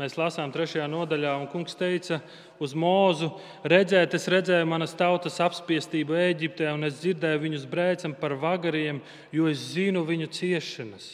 mēs 0.00 0.14
lasām 0.16 0.48
trešajā 0.52 0.86
nodaļā, 0.88 1.34
un 1.36 1.48
kungs 1.52 1.76
teica 1.76 2.22
uz 2.56 2.72
mūzu: 2.72 3.28
Redzēt, 3.68 4.16
es 4.16 4.24
redzēju 4.32 4.64
manas 4.64 4.96
tautas 4.96 5.36
apspiestību 5.44 6.16
Eģiptē, 6.16 6.70
un 6.72 6.88
es 6.88 7.02
dzirdēju 7.02 7.42
viņus 7.42 7.66
brēcam 7.68 8.16
par 8.16 8.32
vagariem, 8.40 9.02
jo 9.28 9.50
es 9.52 9.60
zinu 9.74 10.06
viņu 10.08 10.30
ciešanas. 10.32 11.10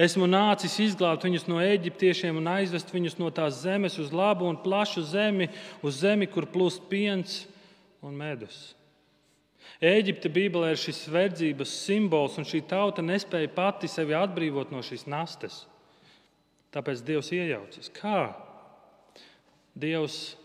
Esmu 0.00 0.24
nācis 0.24 0.78
izglābt 0.80 1.26
viņus 1.26 1.48
no 1.50 1.58
eģiptiešiem 1.60 2.38
un 2.40 2.48
aizvest 2.54 2.92
viņus 2.94 3.18
no 3.20 3.28
tās 3.34 3.60
zemes 3.60 3.98
uz 4.00 4.12
labu 4.14 4.46
un 4.48 4.56
plašu 4.56 5.04
zemi, 5.04 5.50
uz 5.84 6.00
zemi, 6.00 6.28
kur 6.30 6.48
plūst 6.48 6.86
piens 6.88 7.42
un 8.00 8.16
medus. 8.16 8.72
Eģipte 9.82 10.30
Bībelē 10.32 10.72
ir 10.72 10.80
šis 10.80 11.04
verdzības 11.10 11.74
simbols, 11.84 12.38
un 12.38 12.46
šī 12.46 12.62
tauta 12.70 13.02
nespēja 13.04 13.50
pati 13.52 13.90
sevi 13.90 14.14
atbrīvot 14.16 14.72
no 14.72 14.80
šīs 14.84 15.04
nastes. 15.10 15.64
Tāpēc 16.72 17.02
Dievs 17.04 17.28
iejaucas. 17.34 17.90
Kā? 17.92 18.32
Dievs, 19.76 20.36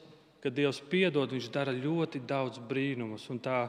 kad 0.44 0.56
Dievs 0.58 0.82
piedod, 0.92 1.32
Viņš 1.32 1.48
dara 1.54 1.72
ļoti 1.72 2.20
daudz 2.28 2.60
brīnumus. 2.60 3.30
Un 3.32 3.40
tā 3.40 3.68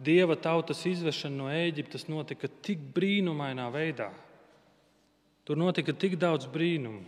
Dieva 0.00 0.36
tautas 0.38 0.80
izvešana 0.88 1.36
no 1.36 1.50
Eģiptes 1.52 2.06
notika 2.08 2.48
tik 2.64 2.80
brīnumainā 2.94 3.68
veidā. 3.74 4.08
Tur 5.50 5.58
notika 5.58 5.90
tik 5.90 6.12
daudz 6.14 6.46
brīnumu. 6.46 7.00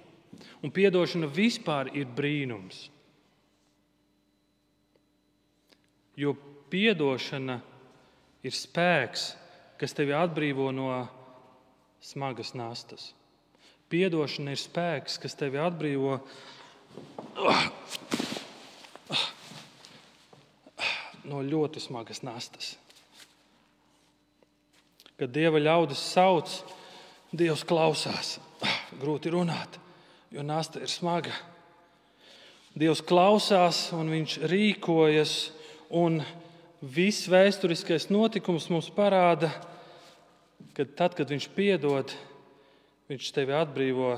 Un 0.66 0.72
atdošana 0.88 1.28
vispār 1.30 1.92
ir 1.94 2.08
brīnums. 2.10 2.88
Jo 6.18 6.32
atdošana 6.90 7.60
ir 8.42 8.56
spēks, 8.58 9.28
kas 9.78 9.94
tevi 9.94 10.16
atbrīvo 10.18 10.72
no 10.74 10.88
smagas 12.02 12.50
nastas. 12.58 13.12
Piedošana 13.94 14.56
ir 14.56 14.64
spēks, 14.64 15.22
kas 15.22 15.38
tevi 15.38 15.62
atbrīvo 15.62 16.18
no 21.30 21.46
ļoti 21.46 21.86
smagas 21.86 22.26
nastas. 22.26 22.74
Kad 25.14 25.30
dieva 25.30 25.62
ļaudis 25.62 26.08
sauc, 26.10 26.58
Dievs 27.32 27.62
klausās. 27.64 28.34
Grūti 29.00 29.30
runāt, 29.32 29.78
jo 30.30 30.42
nasta 30.44 30.82
ir 30.84 30.90
smaga. 30.92 31.32
Dievs 32.76 33.00
klausās 33.08 33.86
un 33.96 34.10
viņš 34.12 34.34
rīkojas, 34.52 35.32
un 35.96 36.20
viss 36.84 37.30
vēsturiskais 37.32 38.10
notikums 38.12 38.68
mums 38.68 38.90
parāda, 38.92 39.48
ka 40.76 40.84
tad, 40.84 41.16
kad 41.16 41.32
viņš 41.32 41.48
piedod, 41.56 42.12
viņš 43.08 43.32
tevi 43.32 43.56
atbrīvo 43.56 44.12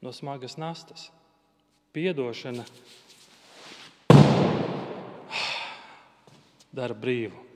no 0.00 0.16
smagas 0.16 0.56
nastas. 0.56 1.10
Piedošana 1.92 2.64
dara 6.72 6.96
brīvu. 6.96 7.48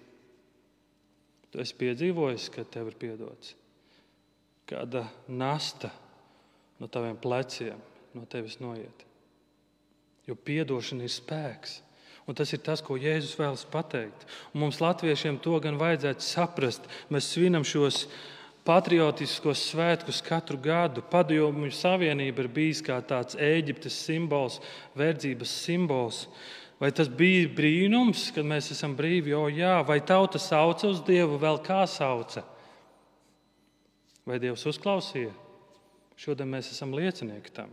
Tu 1.48 1.64
esi 1.64 1.76
piedzīvojis, 1.80 2.50
ka 2.52 2.68
tev 2.68 2.92
ir 2.92 3.00
piedots 3.00 3.54
kāda 4.68 5.04
nasta 5.28 5.90
no 6.80 6.88
taviem 6.88 7.16
pleciem 7.20 7.80
no 8.14 8.24
tevis 8.30 8.60
noiet. 8.62 9.04
Jo 10.24 10.36
piedošana 10.36 11.04
ir 11.04 11.12
spēks. 11.12 11.80
Un 12.24 12.36
tas 12.36 12.48
ir 12.56 12.62
tas, 12.64 12.80
ko 12.80 12.96
Jēzus 12.96 13.36
vēlas 13.36 13.66
pateikt. 13.68 14.24
Un 14.54 14.62
mums, 14.62 14.80
latviešiem, 14.80 15.36
to 15.44 15.58
gan 15.60 15.76
vajadzētu 15.76 16.24
saprast. 16.24 16.86
Mēs 17.12 17.28
svinam 17.34 17.66
šos 17.68 18.06
patriotiskos 18.64 19.66
svētkus 19.68 20.22
katru 20.24 20.56
gadu. 20.56 21.04
Padomju 21.04 21.68
Savienība 21.76 22.46
ir 22.46 22.48
bijis 22.48 22.80
kā 22.86 22.96
tāds 23.04 23.36
Eģiptes 23.36 23.98
simbols, 24.06 24.56
verdzības 24.96 25.52
simbols. 25.66 26.22
Vai 26.80 26.88
tas 26.96 27.12
bija 27.12 27.50
brīnums, 27.52 28.30
kad 28.34 28.48
mēs 28.48 28.72
esam 28.72 28.96
brīvi? 28.96 29.34
Jo 29.34 29.44
jā, 29.52 29.76
vai 29.84 30.00
tauta 30.00 30.40
sauca 30.40 30.88
uz 30.88 31.04
Dievu, 31.04 31.36
vēl 31.42 31.60
kā 31.66 31.84
sauca? 31.88 32.46
Vai 34.24 34.40
Dievs 34.40 34.64
uzklausīja? 34.68 35.32
Šodien 36.16 36.48
mēs 36.48 36.70
esam 36.72 36.94
liecinieki 36.96 37.52
tam. 37.52 37.72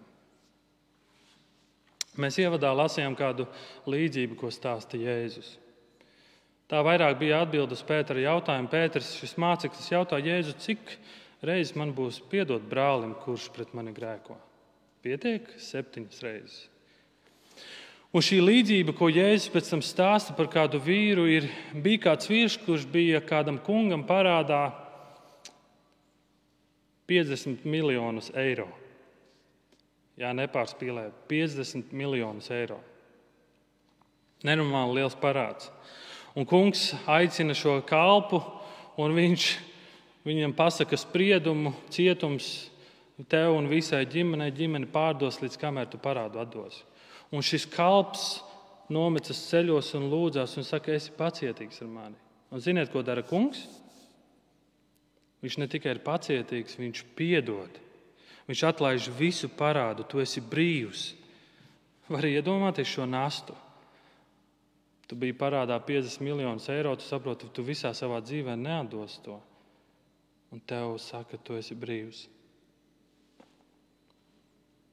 Mēs 2.20 2.36
ievadā 2.44 2.74
lasījām 2.76 3.16
kādu 3.16 3.46
līdzību, 3.88 4.36
ko 4.40 4.50
stāsta 4.52 5.00
Jēzus. 5.00 5.54
Tā 6.72 6.82
vairāk 6.84 7.18
bija 7.20 7.42
atbilde 7.44 7.76
uz 7.76 7.84
Pētera 7.88 8.20
jautājumu. 8.24 8.72
Pēters, 8.72 9.14
šis 9.20 9.38
māceklis, 9.40 9.92
jautā 9.94 10.20
Jēzu, 10.20 10.58
cik 10.60 10.98
reizes 11.44 11.76
man 11.80 11.94
būs 11.96 12.20
piedot 12.32 12.64
brālim, 12.68 13.14
kurš 13.24 13.48
pret 13.56 13.72
mani 13.78 13.96
grēko? 13.96 14.36
Pietiek 15.04 15.48
septiņas 15.60 16.22
reizes. 16.26 16.60
Un 18.12 18.24
šī 18.24 18.42
līdzība, 18.44 18.92
ko 18.96 19.08
Jēzus 19.08 19.52
pēc 19.54 19.72
tam 19.72 19.84
stāsta 19.86 20.36
par 20.36 20.50
kādu 20.52 20.82
vīru, 20.84 21.30
ir, 21.32 21.48
bija 21.72 22.10
kāds 22.10 22.28
vīrs, 22.28 22.58
kurš 22.60 22.84
bija 22.92 23.24
kādam 23.24 23.60
kungam 23.64 24.04
parādā 24.08 24.66
50 27.12 27.67
miljonus 27.67 28.32
eiro. 28.39 28.69
Jā, 30.19 30.32
nepārspīlēt, 30.38 31.26
50 31.28 31.91
miljonus 31.97 32.47
eiro. 32.54 32.78
Nenormāli 34.47 35.02
liels 35.02 35.17
parāds. 35.19 35.67
Un 36.38 36.47
kungs 36.47 36.91
aicina 37.12 37.56
šo 37.58 37.80
kalpu, 37.88 38.39
un 39.02 39.15
viņš 39.17 39.47
viņam 40.28 40.54
pasaka 40.56 41.00
spriedumu, 41.00 41.74
cietums 41.91 42.69
tev 43.30 43.58
un 43.58 43.67
visai 43.69 44.06
ģimenei. 44.10 44.54
Ģimene 44.56 44.88
pārdos 44.93 45.41
līdz 45.43 45.60
kamēr 45.60 45.91
tu 45.91 46.00
parādu 46.02 46.39
atdosi. 46.41 46.86
Un 47.32 47.43
šis 47.43 47.67
kalps 47.71 48.26
nomecas 48.91 49.39
ceļos 49.50 49.93
un 50.00 50.08
lūdzās 50.12 50.56
un 50.60 50.67
saka, 50.67 50.95
esi 50.95 51.13
pacietīgs 51.15 51.84
ar 51.84 51.91
mani. 51.91 52.17
Un 52.52 52.63
ziniet, 52.63 52.91
ko 52.91 53.04
dara 53.04 53.24
kungs? 53.24 53.63
Viņš 55.41 55.58
ne 55.58 55.67
tikai 55.69 55.95
ir 55.95 56.04
pacietīgs, 56.06 56.77
viņš 56.77 57.04
piedod. 57.17 57.80
Viņš 58.49 58.63
atlaiž 58.69 59.10
visu 59.17 59.49
parādu, 59.49 60.06
tu 60.06 60.21
esi 60.21 60.41
brīvs. 60.41 61.12
Var 62.12 62.27
iedomāties 62.30 62.89
šo 62.89 63.08
nastu. 63.10 63.56
Tu 65.10 65.17
biji 65.19 65.36
parādā 65.36 65.75
50 65.84 66.23
miljonus 66.23 66.69
eiro, 66.71 66.93
tu 66.95 67.04
saproti, 67.04 67.49
tu 67.51 67.65
visā 67.67 67.91
savā 67.97 68.21
dzīvē 68.23 68.56
neatdos 68.56 69.17
to. 69.25 69.39
Un 70.51 70.62
tev 70.67 70.97
saka, 70.99 71.39
tu 71.39 71.58
esi 71.58 71.75
brīvs. 71.75 72.25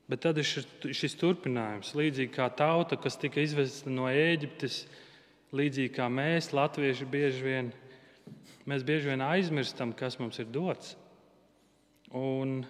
Bet 0.08 0.22
tad 0.24 0.40
ir 0.40 0.46
šis 0.46 1.18
turpinājums. 1.20 1.92
Līdzīgi 1.98 2.32
kā 2.32 2.46
tauta, 2.56 2.96
kas 2.96 3.18
tika 3.20 3.42
izvesta 3.44 3.92
no 3.92 4.06
Ēģiptes, 4.08 4.80
līdzīgi 5.52 5.92
kā 5.98 6.06
mēs, 6.08 6.54
Latvieši, 6.56 7.08
bieži 7.12 7.44
vien, 7.44 7.68
mēs 8.68 8.86
bieži 8.86 9.12
vien 9.12 9.22
aizmirstam, 9.24 9.92
kas 9.96 10.18
mums 10.20 10.40
ir 10.42 10.50
dots. 10.52 10.96
Un 12.16 12.62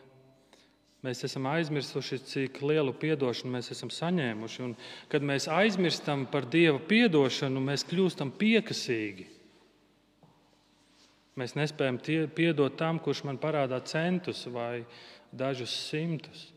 Mēs 1.06 1.20
esam 1.22 1.46
aizmirsuši, 1.46 2.16
cik 2.26 2.56
lielu 2.66 2.90
atdošanu 2.90 3.52
mēs 3.54 3.70
esam 3.70 3.90
saņēmuši. 3.94 4.62
Un, 4.66 4.72
kad 5.10 5.22
mēs 5.22 5.46
aizmirstam 5.46 6.24
par 6.26 6.48
Dieva 6.50 6.80
atdošanu, 6.82 7.62
mēs 7.62 7.86
kļūstam 7.86 8.32
piekasīgi. 8.34 9.28
Mēs 11.38 11.54
nespējam 11.54 12.00
piedot 12.34 12.74
tam, 12.74 12.98
kurš 12.98 13.22
man 13.28 13.38
parādā 13.38 13.78
centus 13.86 14.42
vai 14.50 14.82
dažus 15.30 15.70
simtus. 15.86 16.48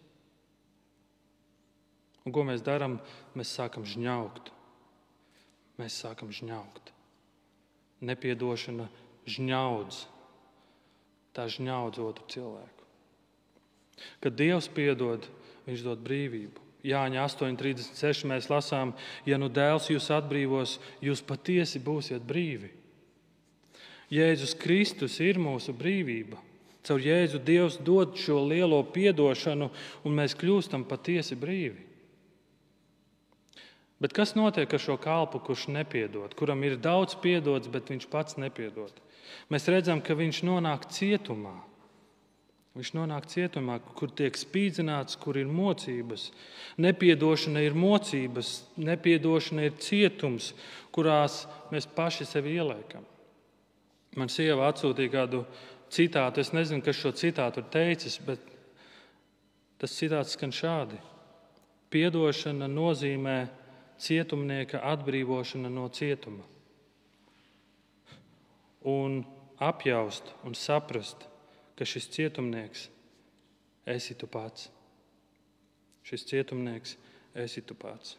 Un 2.25 2.33
ko 2.33 2.41
mēs 2.45 2.65
darām? 2.65 2.97
Mēs 3.37 3.53
sākam 3.53 3.85
žņaukt. 3.85 4.49
Mēs 5.77 6.01
sākam 6.01 6.33
žņaukt. 6.33 6.89
Nepiedošana 8.01 8.87
žņaudz. 9.29 10.05
Tā 11.31 11.45
žņaudz 11.47 12.01
otru 12.03 12.25
cilvēku. 12.33 12.89
Kad 14.23 14.35
Dievs 14.35 14.67
piedod, 14.73 15.27
Viņš 15.67 15.83
dod 15.85 16.01
brīvību. 16.03 16.69
Jāņa 16.81 17.25
8,36 17.27 18.25
mēs 18.29 18.47
lasām, 18.49 18.95
ja 19.29 19.37
nu 19.37 19.51
dēls 19.53 19.91
jūs 19.91 20.09
atbrīvos, 20.13 20.79
jūs 21.03 21.21
patiesi 21.21 21.81
būsiet 21.83 22.25
brīvi. 22.25 22.71
Jēzus 24.11 24.55
Kristus 24.57 25.19
ir 25.21 25.37
mūsu 25.39 25.75
brīvība. 25.77 26.39
Caur 26.81 27.03
Jēzu 27.05 27.37
Dievs 27.45 27.77
dod 27.85 28.17
šo 28.17 28.39
lielo 28.49 28.81
atdošanu, 28.81 29.69
un 30.03 30.17
mēs 30.17 30.33
kļūstam 30.35 30.87
patiesi 30.89 31.37
brīvi. 31.37 31.90
Bet 34.01 34.15
kas 34.17 34.33
notiek 34.33 34.71
ar 34.73 34.81
šo 34.81 34.95
kalpu, 34.97 35.39
kurš 35.45 35.67
nepiedod, 35.69 36.33
kuram 36.37 36.63
ir 36.65 36.79
daudz 36.81 37.13
piedots, 37.21 37.69
bet 37.69 37.91
viņš 37.93 38.07
pats 38.09 38.39
nepiedod? 38.41 38.95
Mēs 39.53 39.67
redzam, 39.69 40.01
ka 40.01 40.17
viņš 40.17 40.41
nonāk 40.47 40.87
cietumā. 40.89 41.53
Viņš 42.71 42.93
nonāk 42.95 43.27
cietumā, 43.27 43.77
kur 43.99 44.09
tiek 44.15 44.37
spīdzināts, 44.39 45.17
kur 45.21 45.37
ir 45.37 45.49
mocības. 45.51 46.29
Nepiedošana 46.81 47.61
ir 47.65 47.75
mocības, 47.77 48.51
nepiedošana 48.79 49.67
ir 49.67 49.75
cietums, 49.83 50.53
kurās 50.95 51.43
mēs 51.69 51.85
paši 51.85 52.25
sevi 52.29 52.55
ieliekam. 52.55 53.03
Man 54.17 54.31
sieva 54.31 54.71
atsūtīja 54.71 55.13
kādu 55.13 55.43
citātu. 55.91 56.41
Es 56.41 56.55
nezinu, 56.55 56.81
kas 56.83 56.97
šo 56.97 57.13
citātu 57.15 57.61
ir 57.61 57.69
teicis, 57.75 58.17
bet 58.23 58.41
tas 59.77 59.93
citāts 59.99 60.33
skan 60.37 60.55
šādi: 60.55 60.97
Piedošana 61.91 62.71
nozīmē 62.71 63.37
cietumnieka 64.01 64.81
atbrīvošana 64.91 65.69
no 65.69 65.87
cietuma. 65.93 66.43
Un 68.81 69.21
apjaust 69.61 70.33
un 70.47 70.57
saprast, 70.57 71.27
ka 71.77 71.85
šis 71.85 72.09
cietumnieks 72.13 72.87
esi 73.85 74.17
tu 74.17 74.27
pats. 74.27 74.69
Šis 76.03 76.25
cietumnieks 76.25 76.97
esi 77.37 77.61
tu 77.61 77.77
pats. 77.77 78.17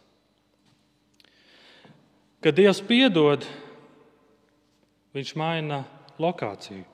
Kad 2.43 2.57
Dievs 2.59 2.81
piedod, 2.87 3.45
Viņš 5.13 5.35
maina 5.37 5.83
lokāciju. 6.23 6.85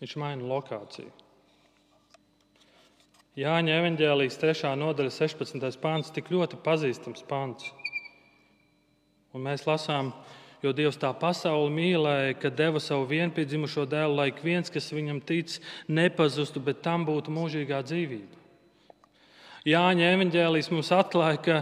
Viņš 0.00 0.14
maina 0.16 0.46
lokāciju. 0.48 1.10
Jāņa 3.40 3.78
evanģēlijas 3.80 4.36
3. 4.36 4.74
nodaļa, 4.76 5.12
16. 5.16 5.78
pāns, 5.80 6.10
tik 6.12 6.28
ļoti 6.28 6.58
pazīstams 6.60 7.24
pāns. 7.30 7.70
Un 9.32 9.46
mēs 9.46 9.64
lasām, 9.68 10.12
Jo 10.60 10.74
Dievs 10.76 10.98
tā 11.00 11.08
pasauli 11.16 11.70
mīlēja, 11.72 12.34
ka 12.36 12.50
deva 12.52 12.80
savu 12.84 13.06
vienpiedzimušo 13.08 13.86
dēlu, 13.88 14.18
lai 14.18 14.26
ik 14.28 14.42
viens, 14.44 14.68
kas 14.68 14.90
viņam 14.92 15.22
tic, 15.24 15.54
nepazustu, 15.88 16.60
bet 16.60 16.82
tam 16.84 17.06
būtu 17.08 17.32
mūžīgā 17.32 17.78
dzīvība. 17.88 18.36
Jāņa 19.70 20.10
evanģēlijas 20.18 20.68
mums 20.72 20.92
atklāja, 20.92 21.40
ka 21.40 21.56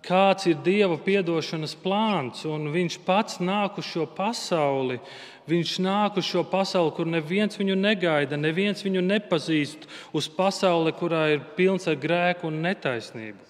kāds 0.00 0.46
ir 0.48 0.60
Dieva 0.64 0.96
atdošanas 0.96 1.74
plāns, 1.82 2.44
un 2.48 2.70
Viņš 2.72 2.98
pats 3.04 3.40
nāk 3.40 3.78
uz 3.78 3.86
šo 3.86 4.06
pasauli. 4.06 5.00
Viņš 5.46 5.78
nāk 5.82 6.16
uz 6.16 6.24
šo 6.24 6.44
pasauli, 6.46 6.92
kur 6.94 7.06
neviens 7.06 7.58
viņu 7.58 7.74
negaida, 7.74 8.36
neviens 8.36 8.82
viņu 8.84 9.02
nepazīst, 9.02 9.88
uz 10.14 10.28
pasauli, 10.28 10.92
kurā 10.94 11.32
ir 11.34 11.42
pilns 11.56 11.88
ar 11.90 11.96
grēku 11.98 12.46
un 12.46 12.62
netaisnību. 12.62 13.42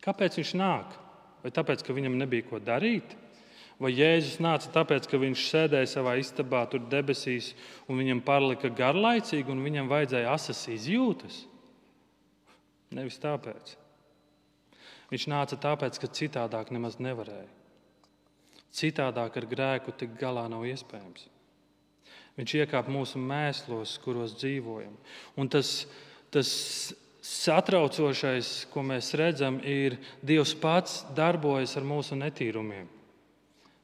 Kāpēc 0.00 0.38
viņš 0.40 0.54
nāk? 0.56 0.96
Vai 1.44 1.52
tāpēc, 1.52 1.84
ka 1.84 1.92
viņam 1.92 2.16
nebija 2.18 2.46
ko 2.48 2.58
darīt? 2.58 3.12
Vai 3.76 3.92
Jēzus 3.92 4.40
nāca 4.40 4.70
tāpēc, 4.72 5.04
ka 5.10 5.20
viņš 5.20 5.42
sēdēja 5.50 5.90
savā 5.90 6.14
istabā, 6.16 6.62
tur 6.72 6.86
debesīs, 6.88 7.52
un 7.84 8.00
viņam 8.00 8.22
pārlika 8.24 8.72
garlaicīgi, 8.72 9.52
un 9.52 9.60
viņam 9.66 9.90
vajadzēja 9.92 10.32
asas 10.32 10.62
izjūtas? 10.72 11.42
Nevis 12.96 13.20
tāpēc. 13.20 13.76
Viņš 15.12 15.28
nāca 15.30 15.58
tāpēc, 15.62 16.00
ka 16.02 16.10
citādāk 16.10 16.72
nemaz 16.74 16.98
nevarēja. 16.98 17.48
Citādāk 18.74 19.38
ar 19.38 19.46
grēku 19.48 19.94
tik 19.96 20.16
galā 20.20 20.44
nav 20.50 20.66
iespējams. 20.68 21.28
Viņš 22.36 22.54
iekāpa 22.60 22.92
mūsu 22.92 23.20
mēslos, 23.22 23.96
kuros 24.04 24.34
dzīvojam. 24.36 24.92
Un 25.40 25.48
tas, 25.48 25.86
tas 26.34 26.50
satraucošais, 27.24 28.66
ko 28.72 28.84
mēs 28.84 29.14
redzam, 29.16 29.58
ir 29.64 29.96
Dievs 30.20 30.52
pats 30.60 31.00
darbojas 31.16 31.76
ar 31.78 31.86
mūsu 31.88 32.18
netīrumiem. 32.18 32.90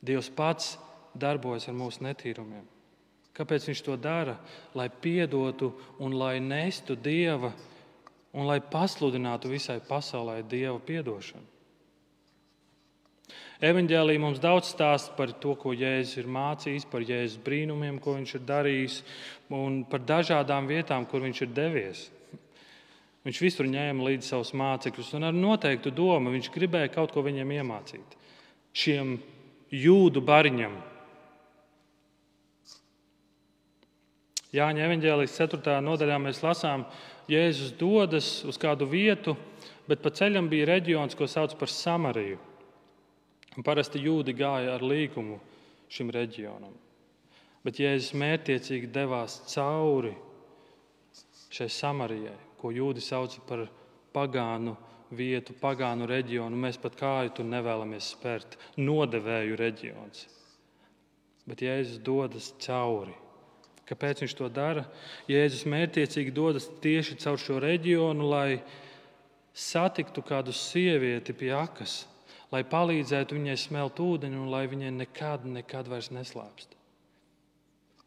Dievs 0.02 0.28
pats 0.36 0.76
darbojas 1.14 1.70
ar 1.70 1.78
mūsu 1.78 2.04
netīrumiem. 2.04 2.66
Kāpēc 3.32 3.70
viņš 3.70 3.80
to 3.86 3.96
dara? 3.96 4.36
Lai 4.76 4.90
piedotu 4.92 5.70
un 6.02 6.12
lai 6.20 6.36
nestu 6.44 6.96
Dieva 6.98 7.54
un 8.32 8.48
lai 8.48 8.60
pasludinātu 8.60 9.50
visai 9.52 9.80
pasaulē 9.84 10.40
Dieva 10.48 10.78
piedošanu. 10.80 11.48
Evangelija 13.62 14.18
mums 14.18 14.40
daudz 14.42 14.72
stāsta 14.72 15.12
par 15.14 15.30
to, 15.38 15.52
ko 15.54 15.70
Jēzus 15.70 16.18
ir 16.18 16.26
mācījis, 16.26 16.86
par 16.90 17.04
Jēzus 17.06 17.38
brīnumiem, 17.44 18.00
ko 18.02 18.16
viņš 18.16 18.32
ir 18.34 18.42
darījis, 18.48 18.96
un 19.54 19.84
par 19.86 20.02
dažādām 20.02 20.66
vietām, 20.66 21.06
kur 21.06 21.22
viņš 21.22 21.42
ir 21.44 21.52
devies. 21.54 22.00
Viņš 23.22 23.38
visur 23.44 23.68
ņēma 23.70 24.08
līdzi 24.08 24.32
savus 24.32 24.50
mācekļus, 24.58 25.12
un 25.14 25.28
ar 25.28 25.36
noteiktu 25.36 25.92
domu 25.94 26.32
viņš 26.34 26.50
gribēja 26.50 26.90
kaut 26.90 27.14
ko 27.14 27.22
viņiem 27.22 27.54
iemācīt. 27.60 28.16
Šiem 28.74 29.14
jūdu 29.70 30.24
bariņam. 30.26 30.74
Jāņa 34.52 34.88
evanģēlijas 34.88 35.38
4. 35.38 35.78
nodaļā 35.86 36.18
mēs 36.20 36.42
lasām, 36.42 36.82
Jēzus 37.30 37.74
dodas 37.78 38.28
uz 38.48 38.58
kādu 38.60 38.88
vietu, 38.90 39.36
bet 39.88 40.02
pa 40.02 40.10
ceļam 40.10 40.48
bija 40.50 40.68
reģions, 40.72 41.14
ko 41.18 41.28
sauc 41.30 41.54
par 41.58 41.70
Samariju. 41.70 42.38
Un 43.56 43.66
parasti 43.66 44.00
jūdi 44.00 44.34
gāja 44.34 44.74
ar 44.74 44.82
līkumu 44.82 45.38
šim 45.92 46.10
reģionam. 46.14 46.72
Bet 47.62 47.78
Jēzus 47.78 48.16
mērķiecīgi 48.18 48.88
devās 48.90 49.38
cauri 49.52 50.14
šai 51.52 51.68
Samarijai, 51.70 52.38
ko 52.58 52.72
jūdi 52.72 53.04
sauc 53.04 53.36
par 53.46 53.66
pagānu 54.14 54.74
vietu, 55.12 55.54
pagānu 55.60 56.08
reģionu. 56.08 56.58
Mēs 56.58 56.80
pat 56.80 56.96
kāju 56.98 57.34
tur 57.36 57.48
nevēlamies 57.48 58.12
spērt. 58.16 58.56
Nodevēju 58.80 59.58
reģions. 59.60 60.24
Bet 61.46 61.62
Jēzus 61.64 62.00
dodas 62.06 62.52
cauri. 62.62 63.14
Kāpēc 63.88 64.22
viņš 64.22 64.34
to 64.38 64.48
dara? 64.52 64.84
Jēzus 65.30 65.66
mērķiecīgi 65.68 66.34
dodas 66.34 66.68
tieši 66.84 67.18
caur 67.24 67.40
šo 67.40 67.58
reģionu, 67.62 68.28
lai 68.30 68.62
satiktu 69.52 70.22
kādu 70.24 70.54
sievieti 70.54 71.34
pie 71.36 71.50
akas, 71.56 72.04
lai 72.54 72.62
palīdzētu 72.62 73.36
viņai 73.36 73.56
smelt 73.60 74.00
ūdeni 74.00 74.38
un 74.38 74.52
lai 74.52 74.64
viņai 74.70 74.92
nekad, 75.00 75.44
nekad 75.48 75.90
vairs 75.90 76.12
neslāpst. 76.14 76.78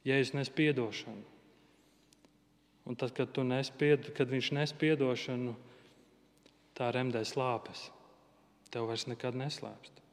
Jēzus 0.06 0.36
nes 0.38 0.52
piedošanu. 0.54 1.26
Un 2.86 2.98
tad, 3.02 3.16
kad, 3.18 3.34
nespied, 3.42 4.12
kad 4.14 4.30
viņš 4.30 4.52
nes 4.54 4.74
piedošanu, 4.78 5.56
tā 6.78 6.92
remdē 6.94 7.24
slāpes. 7.26 7.88
Tev 8.70 8.86
vairs 8.92 9.08
nekad 9.10 9.38
neslāpst. 9.40 10.05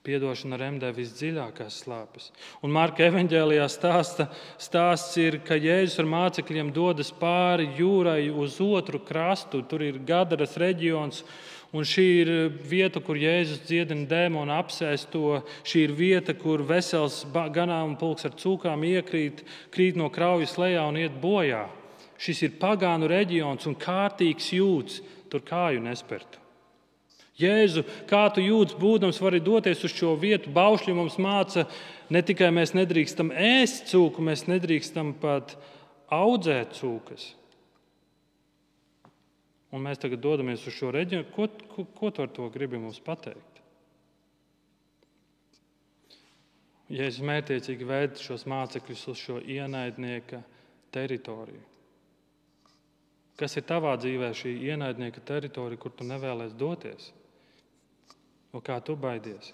Piedošana 0.00 0.56
remdē 0.56 0.94
visdziļākās 0.96 1.82
slāpes. 1.82 2.30
Un 2.64 2.72
Marka 2.72 3.04
evanģēlijā 3.04 3.66
stāsta, 3.68 4.30
stāsts 4.56 5.18
ir, 5.20 5.36
ka 5.44 5.58
Jēzus 5.60 6.00
ar 6.00 6.08
mācekļiem 6.08 6.70
dodas 6.72 7.10
pāri 7.12 7.66
jūrai 7.76 8.30
uz 8.32 8.56
otru 8.64 9.02
krastu. 9.04 9.60
Tur 9.68 9.84
ir 9.84 9.98
Gadaras 10.08 10.56
reģions, 10.56 11.20
un 11.76 11.84
šī 11.84 12.06
ir 12.22 12.32
vieta, 12.72 13.04
kur 13.04 13.20
Jēzus 13.20 13.60
dziedina 13.68 14.08
dēmonu 14.08 14.56
apsēsto. 14.56 15.42
Šī 15.68 15.84
ir 15.90 15.96
vieta, 16.00 16.32
kur 16.32 16.64
vesels 16.64 17.20
ganāmu 17.52 18.00
pulks 18.00 18.24
ar 18.24 18.32
cūkām 18.40 18.88
iekrīt, 18.94 19.44
krīt 19.68 20.00
no 20.00 20.08
kraujas 20.08 20.56
lejā 20.56 20.88
un 20.88 20.96
iet 20.96 21.20
bojā. 21.20 21.66
Šis 22.16 22.46
ir 22.48 22.56
pagānu 22.56 23.04
reģions 23.12 23.68
un 23.68 23.76
kārtīgs 23.76 24.48
jūts, 24.56 25.02
tur 25.28 25.44
kāju 25.44 25.84
nespertu. 25.84 26.39
Jēzu, 27.40 27.84
kā 28.10 28.26
tu 28.34 28.44
jūties, 28.44 28.76
būdams, 28.80 29.20
vari 29.22 29.40
doties 29.44 29.84
uz 29.86 29.94
šo 29.96 30.14
vietu. 30.20 30.52
Baušļi 30.54 30.94
mums 30.96 31.18
māca, 31.22 31.66
ne 32.12 32.22
tikai 32.26 32.50
mēs 32.54 32.74
nedrīkstam 32.76 33.32
ēst 33.32 33.90
cūku, 33.92 34.24
mēs 34.24 34.46
nedrīkstam 34.50 35.14
pat 35.22 35.56
audzēt 36.12 36.76
cūkas. 36.80 37.30
Un 39.70 39.86
mēs 39.86 40.00
tagad 40.02 40.22
dodamies 40.22 40.66
uz 40.66 40.74
šo 40.74 40.90
reģionu. 40.94 41.28
Ko, 41.34 41.46
ko, 41.70 41.86
ko 41.94 42.10
tu 42.10 42.24
ar 42.26 42.30
to 42.34 42.48
gribi 42.50 42.80
mums 42.82 42.98
pateikt? 43.04 43.60
Jēzus 46.90 47.22
mērķiecīgi 47.22 47.86
veid 47.86 48.18
šos 48.18 48.48
mācekļus 48.50 49.04
uz 49.12 49.20
šo 49.22 49.36
ienaidnieka 49.38 50.40
teritoriju. 50.90 51.62
Kas 53.38 53.54
ir 53.56 53.64
tavā 53.68 53.94
dzīvē 53.96 54.32
šī 54.36 54.56
ienaidnieka 54.72 55.22
teritorija, 55.24 55.78
kur 55.80 55.94
tu 55.94 56.04
nevēlies 56.04 56.56
doties? 56.58 57.12
No 58.50 58.62
kā 58.64 58.80
tu 58.82 58.96
baidies? 58.98 59.52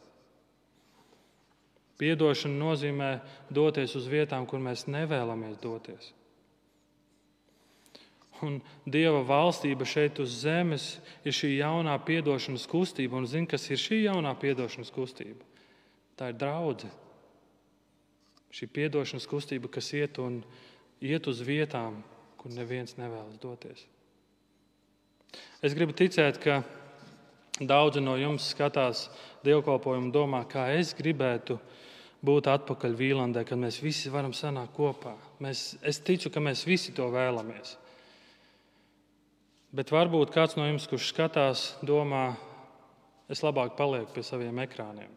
Piedošana 1.96 2.58
nozīmē 2.60 3.10
doties 3.52 3.94
uz 3.96 4.08
vietām, 4.12 4.44
kur 4.48 4.60
mēs 4.60 4.84
nevēlamies 4.88 5.56
doties. 5.62 6.12
Un 8.44 8.58
Dieva 8.84 9.22
valstība 9.24 9.86
šeit 9.88 10.20
uz 10.20 10.34
zemes 10.42 10.98
ir 11.24 11.32
šī 11.32 11.54
jaunā 11.56 11.94
piedošanas 12.04 12.66
kustība. 12.68 13.16
Un 13.16 13.28
zini, 13.28 13.48
kas 13.48 13.64
ir 13.70 13.80
šī 13.80 14.02
jaunā 14.02 14.34
piedošanas 14.36 14.92
kustība? 14.92 15.40
Tā 16.20 16.32
ir 16.32 16.40
draudzene. 16.40 16.92
Šī 18.52 18.68
piedošanas 18.72 19.26
kustība, 19.28 19.68
kas 19.72 19.88
iet, 19.96 20.20
un, 20.22 20.42
iet 21.04 21.26
uz 21.28 21.40
vietām, 21.44 22.02
kur 22.40 22.52
neviens 22.52 22.96
nevēlas 22.96 23.40
doties. 23.40 23.82
Es 25.64 25.74
gribu 25.76 25.96
ticēt, 25.96 26.38
ka 26.40 26.60
Daudzi 27.56 28.02
no 28.04 28.18
jums 28.20 28.50
skatās 28.52 29.06
dievkalpojumu 29.46 30.10
domā, 30.12 30.42
kā 30.44 30.66
es 30.76 30.90
gribētu 30.96 31.56
būt 32.26 32.50
atpakaļ 32.52 32.96
Vīlandē, 32.98 33.46
kad 33.48 33.56
mēs 33.56 33.78
visi 33.80 34.12
varam 34.12 34.34
sanākt 34.36 34.74
kopā. 34.76 35.14
Mēs, 35.40 35.78
es 35.80 36.00
ticu, 36.04 36.28
ka 36.32 36.42
mēs 36.42 36.66
visi 36.68 36.92
to 36.92 37.06
vēlamies. 37.14 37.78
Bet 39.72 39.92
varbūt 39.92 40.34
kāds 40.34 40.58
no 40.58 40.66
jums, 40.68 40.88
kurš 40.90 41.08
skatās, 41.14 41.62
domā, 41.80 42.34
es 43.32 43.40
labāk 43.44 43.72
palieku 43.78 44.12
pie 44.18 44.26
saviem 44.26 44.60
ekrāniem. 44.66 45.08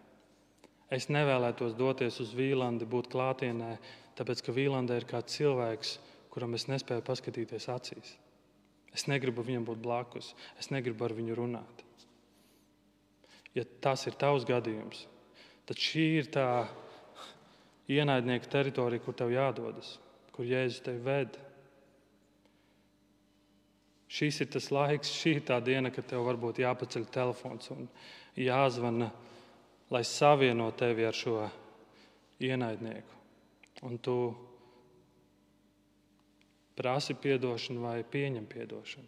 Es 0.95 1.10
nevēlētos 1.12 1.75
doties 1.75 2.21
uz 2.23 2.32
Vīlandi, 2.38 2.88
būt 2.88 3.12
klātienē, 3.12 3.73
tāpēc 4.15 4.45
ka 4.45 4.56
Vīlandē 4.56 5.02
ir 5.02 5.10
kāds 5.12 5.36
cilvēks, 5.36 5.91
kuram 6.32 6.56
es 6.56 6.69
nespēju 6.71 7.04
paskatīties 7.04 7.67
acīs. 7.75 8.15
Es 8.95 9.06
negribu 9.12 9.43
viņam 9.43 9.67
būt 9.67 9.84
blakus, 9.84 10.34
es 10.58 10.71
negribu 10.71 11.06
ar 11.06 11.19
viņu 11.19 11.38
runāt 11.38 11.88
ja 13.60 13.65
tas 13.84 14.06
ir 14.08 14.15
tavs 14.19 14.48
gadījums, 14.48 15.04
tad 15.67 15.80
šī 15.80 16.06
ir 16.22 16.32
tā 16.34 16.48
ienaidnieka 17.89 18.50
teritorija, 18.52 19.04
kur 19.04 19.17
tev 19.17 19.34
jādodas, 19.34 19.98
kur 20.36 20.48
Jēzus 20.48 20.84
tevi 20.86 21.02
ved. 21.04 21.38
Šis 24.10 24.41
ir 24.41 24.50
tas 24.54 24.72
laiks, 24.74 25.12
šī 25.13 25.36
ir 25.38 25.45
tā 25.45 25.60
diena, 25.62 25.91
kad 25.93 26.08
tev 26.10 26.24
varbūt 26.26 26.63
jāpaceļ 26.63 27.06
telefons 27.13 27.69
un 27.76 27.86
jāzvana, 28.39 29.12
lai 29.93 30.04
savieno 30.06 30.69
tevi 30.78 31.06
ar 31.06 31.17
šo 31.17 31.43
ienaidnieku. 32.41 33.17
Un 33.86 33.98
tu 34.02 34.15
prasi 36.80 37.13
atdošanu 37.13 37.84
vai 37.84 38.02
pieņem 38.04 38.48
atdošanu. 38.63 39.08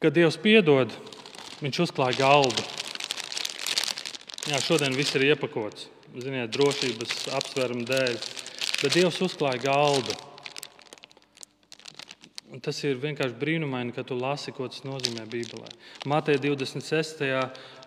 Kad 0.00 0.14
Dievs 0.16 0.38
piedod, 0.40 0.94
Viņš 1.60 1.78
uzklāja 1.84 2.16
galdu. 2.16 2.62
Jā, 4.48 4.56
šodien 4.64 4.94
viss 4.96 5.12
ir 5.18 5.26
iepakots, 5.26 5.90
ziniet, 6.16 6.48
drošības 6.54 7.26
apsvērumu 7.36 7.82
dēļ. 7.84 8.14
Bet 8.80 8.94
Dievs 8.96 9.18
uzklāja 9.20 9.60
galdu. 9.66 10.14
Un 12.48 12.62
tas 12.64 12.80
ir 12.80 12.96
vienkārši 13.02 13.36
brīnumaini, 13.42 13.92
ka 13.92 14.06
tu 14.08 14.16
lasi, 14.16 14.54
ko 14.56 14.70
tas 14.72 14.80
nozīmē 14.88 15.26
Bībelē. 15.28 15.68
Mateja 16.08 16.40
26. 16.46 17.20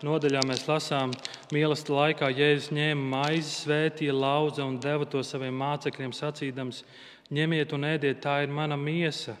nodaļā 0.06 0.44
mēs 0.46 0.62
lasām, 0.70 1.10
mīlestības 1.50 1.96
laikā 1.98 2.28
Jēzus 2.30 2.70
ņēma 2.78 3.08
maizi, 3.16 3.56
svētīja, 3.56 4.14
lauza 4.14 4.62
un 4.62 4.78
deva 4.78 5.10
to 5.10 5.24
saviem 5.26 5.58
mācekļiem, 5.58 6.14
sacīdams: 6.14 6.84
Ņemiet 7.34 7.74
un 7.74 7.90
ēdiet, 7.90 8.22
tā 8.22 8.38
ir 8.46 8.54
mana 8.54 8.78
miesa 8.78 9.34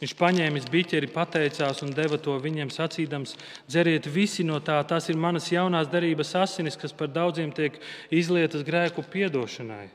Viņš 0.00 0.12
paņēma 0.18 0.62
biķeri, 0.70 1.08
pateicās 1.12 1.82
un 1.86 1.94
deva 1.96 2.18
to 2.20 2.34
viņiem 2.42 2.70
sacīdams: 2.72 3.36
Dzeriet 3.68 4.08
visi 4.12 4.44
no 4.44 4.60
tā, 4.60 4.76
tas 4.88 5.08
ir 5.08 5.16
manas 5.16 5.48
jaunās 5.52 5.88
darības 5.92 6.34
asinis, 6.36 6.76
kas 6.76 6.92
par 6.92 7.08
daudziem 7.08 7.52
tiek 7.56 7.78
izlietas 8.10 8.66
grēku 8.66 9.04
piedošanai. 9.12 9.88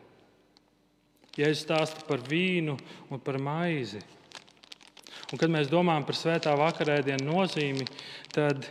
Ja 1.40 1.48
es 1.48 1.62
stāstu 1.64 2.04
par 2.08 2.20
vīnu 2.28 2.76
un 3.10 3.22
par 3.24 3.38
maizi, 3.40 4.02
un 5.32 5.40
kad 5.40 5.52
mēs 5.54 5.72
domājam 5.72 6.04
par 6.08 6.18
svētā 6.18 6.56
vakarēdienu 6.60 7.24
nozīmi, 7.30 7.88
tad 8.36 8.68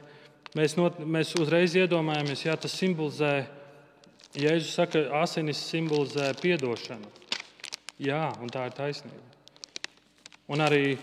mēs, 0.59 0.77
not, 0.77 1.01
mēs 1.01 1.33
uzreiz 1.41 1.79
iedomājamies, 1.79 2.45
ka 2.45 2.59
tas 2.67 2.77
simbolizē, 2.77 3.35
Jēzus 4.31 4.77
saka, 4.77 5.01
asinis 5.19 5.59
simbolizē 5.67 6.29
piedošanu. 6.39 7.09
Jā, 7.99 8.29
un 8.39 8.53
tā 8.53 8.69
ir 8.69 8.77
taisnība. 8.77 9.40
Un 10.51 10.63
arī 10.65 10.97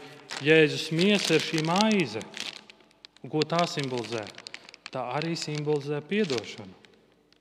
Jēzus 0.44 0.90
miesa 0.92 1.38
ir 1.38 1.44
šī 1.44 1.64
maize. 1.64 2.20
Un 3.24 3.32
ko 3.32 3.46
tā 3.48 3.62
simbolizē? 3.70 4.26
Tā 4.92 5.06
arī 5.16 5.38
simbolizē 5.40 6.02
atdošanu. 6.04 6.74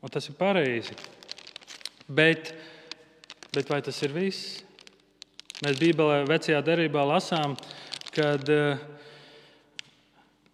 Un 0.02 0.12
tas 0.12 0.28
ir 0.30 0.36
pareizi. 0.38 0.94
Bet, 2.06 2.52
bet 3.50 3.70
vai 3.70 3.80
tas 3.82 3.98
ir 4.06 4.14
viss? 4.14 4.62
Mēs 5.64 5.80
Bībelē, 5.80 6.20
vecajā 6.28 6.60
derībā 6.62 7.02
lasām, 7.08 7.56
kad, 8.14 8.46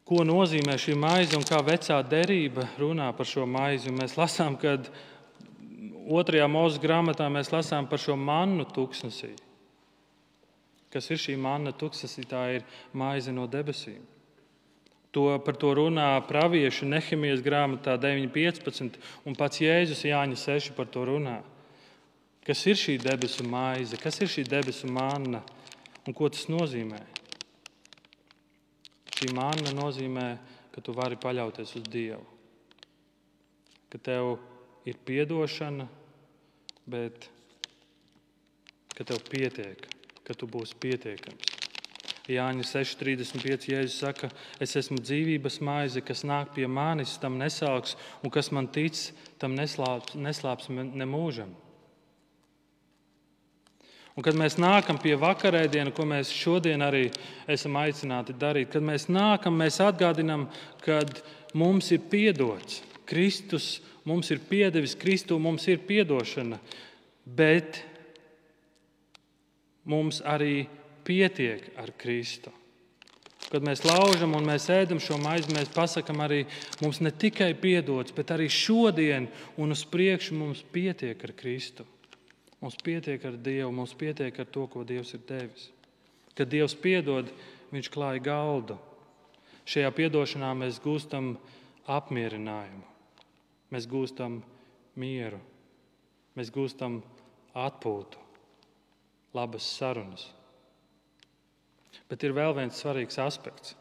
ko 0.08 0.24
nozīmē 0.24 0.78
šī 0.80 0.96
maize 0.96 1.36
un 1.36 1.44
kā 1.44 1.60
vecā 1.66 2.00
derība 2.06 2.68
runā 2.80 3.10
par 3.12 3.28
šo 3.28 3.44
maizi. 3.44 3.90
Un 3.92 4.00
mēs 4.00 4.16
lasām, 4.16 4.56
ka 4.56 4.78
otrajā 6.08 6.48
mūža 6.48 6.80
grāmatā 6.80 7.28
mēs 7.28 7.52
lasām 7.52 7.90
par 7.90 8.00
šo 8.00 8.16
mannu 8.16 8.64
tūkstnesī. 8.72 9.34
Kas 10.92 11.09
ir 11.09 11.20
šī 11.20 11.38
manna 11.40 11.72
tuksnesī? 11.72 12.26
Tā 12.28 12.42
ir 12.59 12.66
maize 12.92 13.33
no 13.33 13.46
debesīm. 13.48 14.02
To, 15.12 15.26
par 15.44 15.57
to 15.61 15.72
runā 15.76 16.09
pravieši 16.24 16.88
Nehemijas 16.88 17.42
grāmatā 17.44 17.98
9.15. 18.00 18.96
un 19.28 19.37
pats 19.37 19.61
Jēzus 19.61 20.05
Jāņa 20.09 20.38
6 20.40 20.76
par 20.76 20.88
to 20.92 21.05
runā. 21.09 21.40
Kas 22.44 22.64
ir 22.66 22.78
šī 22.81 22.96
debesu 23.00 23.44
maize, 23.46 23.96
kas 24.00 24.20
ir 24.24 24.31
šī 24.33 24.46
debesu 24.48 24.88
manna 24.90 25.42
un 26.09 26.16
ko 26.16 26.28
tas 26.33 26.48
nozīmē? 26.50 27.00
Šī 29.12 29.31
manna 29.37 29.76
nozīmē, 29.76 30.26
ka 30.72 30.81
tu 30.81 30.96
vari 30.96 31.20
paļauties 31.20 31.76
uz 31.78 31.88
Dievu. 31.92 32.24
Ka 33.92 34.00
tev 34.00 34.35
ir 34.88 34.96
atdošana, 34.96 35.87
bet 36.88 37.28
ka 38.96 39.05
tev 39.05 39.20
pietiek 39.28 40.01
ka 40.26 40.37
tu 40.38 40.48
būsi 40.50 40.78
pietiekams. 40.80 41.58
Jāņa 42.30 42.62
6,35. 42.68 43.66
Jēzus 43.72 43.98
saka, 43.98 44.28
es 44.62 44.76
esmu 44.78 45.00
dzīvības 45.02 45.58
maize, 45.66 46.02
kas 46.06 46.22
nāk 46.22 46.52
pie 46.54 46.68
manis, 46.70 47.16
tam 47.18 47.35
nesauks, 47.40 47.96
un 48.22 48.30
kas 48.30 48.52
man 48.54 48.68
tic, 48.70 48.94
tam 49.42 49.56
neslāps, 49.58 50.14
neslāps 50.14 50.70
ne 50.70 51.08
mūžam. 51.08 51.50
Un 54.12 54.22
kad 54.22 54.37
mēs 54.37 54.58
nākam 54.61 54.98
pie 55.00 55.16
vakarēdiena, 55.16 55.90
ko 55.96 56.04
mēs 56.06 56.30
šodien 56.37 56.85
arī 56.85 57.06
esam 57.50 57.78
aicināti 57.80 58.37
darīt, 58.38 58.70
kad 58.74 58.85
mēs 58.85 59.08
nākam, 59.08 59.56
mēs 59.56 59.80
atgādinām, 59.82 60.46
ka 60.85 61.00
mums 61.56 61.88
ir 61.96 62.04
piedots. 62.12 62.82
Kristus 63.08 63.80
mums 64.04 64.30
ir 64.30 64.42
piedevis, 64.48 64.94
Kristu 64.98 65.38
mums 65.42 65.64
ir 65.68 65.80
piedošana, 65.88 66.58
bet 67.24 67.82
mums 69.88 70.21
arī 70.25 70.66
pietiek 71.07 71.73
ar 71.81 71.95
Kristu. 71.99 72.53
Kad 73.53 73.64
mēs 73.66 73.83
laužam 73.85 74.37
un 74.38 74.47
mēs 74.49 74.68
ēdam 74.73 75.01
šo 75.03 75.18
maizi, 75.21 75.53
mēs 75.53 75.73
pasakām 75.75 76.23
arī, 76.25 76.45
mums 76.81 77.03
ne 77.05 77.11
tikai 77.11 77.51
piedots, 77.59 78.14
bet 78.16 78.31
arī 78.33 78.47
šodien 78.49 79.27
un 79.61 79.75
uz 79.75 79.83
priekšu 79.85 80.38
mums 80.38 80.62
pietiek 80.73 81.21
ar 81.27 81.35
Kristu. 81.37 81.85
Mums 82.62 82.79
pietiek 82.79 83.25
ar 83.27 83.37
Dievu, 83.37 83.73
mums 83.75 83.92
pietiek 83.99 84.37
ar 84.38 84.47
to, 84.47 84.68
ko 84.71 84.87
Dievs 84.87 85.12
ir 85.18 85.25
devis. 85.29 85.66
Kad 86.38 86.49
Dievs 86.49 86.77
piedod, 86.79 87.29
Viņš 87.73 87.88
klāja 87.88 88.21
galdu. 88.21 88.77
Šajā 89.64 89.88
piedošanā 89.97 90.51
mēs 90.59 90.81
gūstam 90.83 91.37
apmierinājumu, 91.88 92.85
mēs 93.73 93.87
gūstam 93.88 94.40
mieru, 94.99 95.38
mēs 96.37 96.51
gūstam 96.53 96.99
atpūtu, 97.57 98.21
labas 99.35 99.66
sarunas. 99.79 100.29
Bet 102.09 102.25
ir 102.25 102.35
vēl 102.37 102.55
viens 102.57 102.81
svarīgs 102.81 103.21
aspekts. 103.23 103.77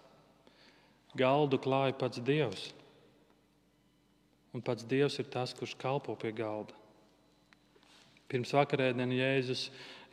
Galdu 1.17 1.59
klāja 1.59 1.95
pats 1.99 2.21
Dievs. 2.23 2.69
Un 4.55 4.63
pats 4.63 4.87
Dievs 4.87 5.17
ir 5.19 5.27
tas, 5.31 5.53
kurš 5.55 5.75
kalpo 5.79 6.15
pie 6.19 6.31
galda. 6.35 6.75
Pirms 8.31 8.53
vakarēdienas 8.55 9.17
Jēzus 9.17 9.65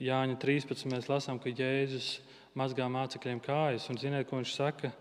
Jāņa 0.02 0.38
13. 0.42 0.86
mēs 0.90 1.06
lasām, 1.10 1.38
ka 1.42 1.50
Jēzus 1.50 2.18
mazgā 2.58 2.86
mācekļiem 2.90 3.40
kājas. 3.42 3.86
Un 3.90 3.98
ziniet, 3.98 4.26
ko 4.26 4.38
viņš 4.38 4.54
saka? 4.54 4.92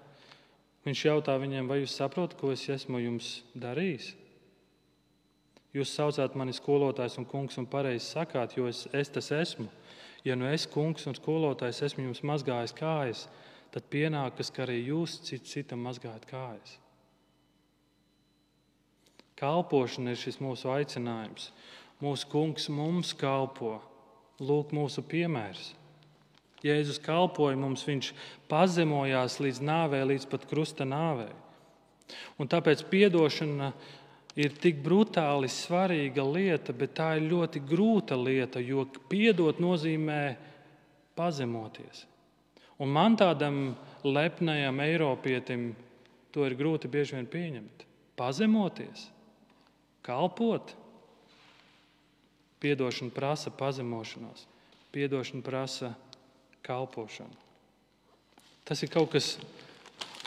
Viņš 0.86 1.04
jautā 1.06 1.36
viņiem, 1.42 1.68
vai 1.70 1.82
jūs 1.82 1.98
saprotat, 1.98 2.38
ko 2.40 2.54
es 2.54 2.64
esmu 2.70 3.02
jums 3.02 3.32
darījis? 3.58 4.14
Jūs 5.76 5.92
saucāt 5.94 6.38
mani 6.40 6.56
skolotājs 6.56 7.18
un 7.20 7.28
kungs 7.30 7.58
un 7.62 7.68
pareizi 7.70 8.06
sakāt, 8.08 8.56
jo 8.58 8.70
es, 8.70 8.86
es 8.96 9.12
tas 9.14 9.30
esmu. 9.36 9.68
Ja 10.26 10.36
nu 10.36 10.48
es, 10.50 10.66
kungs 10.70 11.06
un 11.08 11.16
skolotājs, 11.18 11.84
esmu 11.86 12.08
jums 12.08 12.24
mazgājis 12.26 12.74
kājas, 12.78 13.28
tad 13.74 13.86
pienākas, 13.92 14.50
ka 14.54 14.66
arī 14.66 14.80
jūs 14.88 15.20
cit, 15.28 15.46
citam 15.48 15.84
mazgājat 15.86 16.26
kājas. 16.30 16.78
Kalpošana 19.38 20.16
ir 20.16 20.22
šis 20.22 20.40
mūsu 20.42 20.72
aicinājums. 20.74 21.52
Mūsu 22.02 22.30
kungs 22.32 22.70
mums 22.74 23.14
kalpo. 23.18 23.78
Lūk, 24.42 24.74
mūsu 24.74 25.04
piemērs. 25.06 25.72
Jēzus 26.66 26.98
kalpoja 27.02 27.58
mums, 27.58 27.84
viņš 27.86 28.12
pazemojās 28.50 29.38
līdz 29.42 29.62
nāvei, 29.62 30.02
līdz 30.10 30.26
pat 30.30 30.46
krusta 30.50 30.86
nāvei. 30.90 31.30
Un 32.42 32.50
tāpēc 32.50 32.84
atdošana 32.88 33.72
ir 34.38 34.54
tik 34.62 34.84
brutāli 34.86 35.50
svarīga 35.50 36.24
lieta, 36.26 36.74
bet 36.74 36.94
tā 37.00 37.16
ir 37.18 37.26
ļoti 37.32 37.64
grūta 37.66 38.18
lieta, 38.20 38.62
jo 38.62 38.86
piedot 39.10 39.58
nozīmē 39.62 40.22
pazemoties. 41.18 42.06
Un 42.78 42.94
man 42.94 43.18
tādam 43.18 43.72
lepnajam 44.06 44.82
Eiropietim 44.86 45.72
to 46.32 46.46
ir 46.46 46.54
grūti 46.58 46.90
bieži 46.92 47.18
vien 47.18 47.30
pieņemt. 47.34 47.86
Pazemoties, 48.18 49.08
kalpot. 50.06 50.76
Piedošana 52.58 53.14
prasa 53.14 53.52
pazemošanos, 53.54 54.48
piedošana 54.94 55.44
prasa 55.46 55.92
kalpošanu. 56.66 57.36
Tas 58.66 58.82
ir 58.84 58.90
kaut 58.92 59.12
kas, 59.14 59.36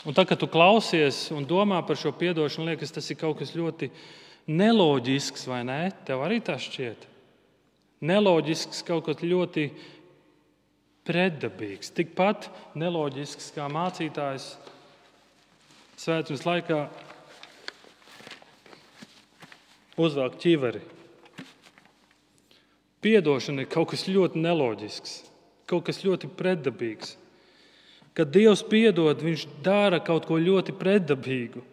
un 0.05 0.15
tad, 0.17 0.27
kad 0.29 0.39
tu 0.41 0.49
klausies 0.49 1.27
un 1.35 1.45
domā 1.47 1.81
par 1.85 1.99
šo 1.99 2.13
piedošanu, 2.17 2.71
liekas, 2.71 2.93
tas 2.95 3.07
ir 3.11 3.19
kaut 3.21 3.39
kas 3.41 3.53
ļoti 3.57 3.91
neloģisks, 4.51 5.45
vai 5.49 5.61
ne? 5.67 5.81
Tev 6.07 6.23
arī 6.25 6.41
tas 6.43 6.63
šķiet. 6.65 7.07
Neloģisks, 8.01 8.81
kaut 8.87 9.05
kas 9.05 9.21
ļoti 9.21 9.67
pretdabīgs. 11.05 11.93
Tikpat 11.97 12.49
neloģisks 12.77 13.51
kā 13.55 13.67
mācītājs 13.71 14.55
svētdienas 16.01 16.47
laikā 16.47 16.81
uzvelk 20.01 20.37
ķiveri. 20.41 20.81
Piedošana 23.01 23.63
ir 23.63 23.69
kaut 23.69 23.91
kas 23.93 24.05
ļoti 24.09 24.41
neloģisks, 24.41 25.15
kaut 25.69 25.87
kas 25.87 26.03
ļoti 26.05 26.29
pretdabīgs. 26.37 27.15
Kad 28.13 28.31
Dievs 28.35 28.63
piedod, 28.67 29.21
Viņš 29.23 29.47
dara 29.63 30.01
kaut 30.03 30.27
ko 30.27 30.39
ļoti 30.39 30.75
pretdabīgu. 30.75 31.63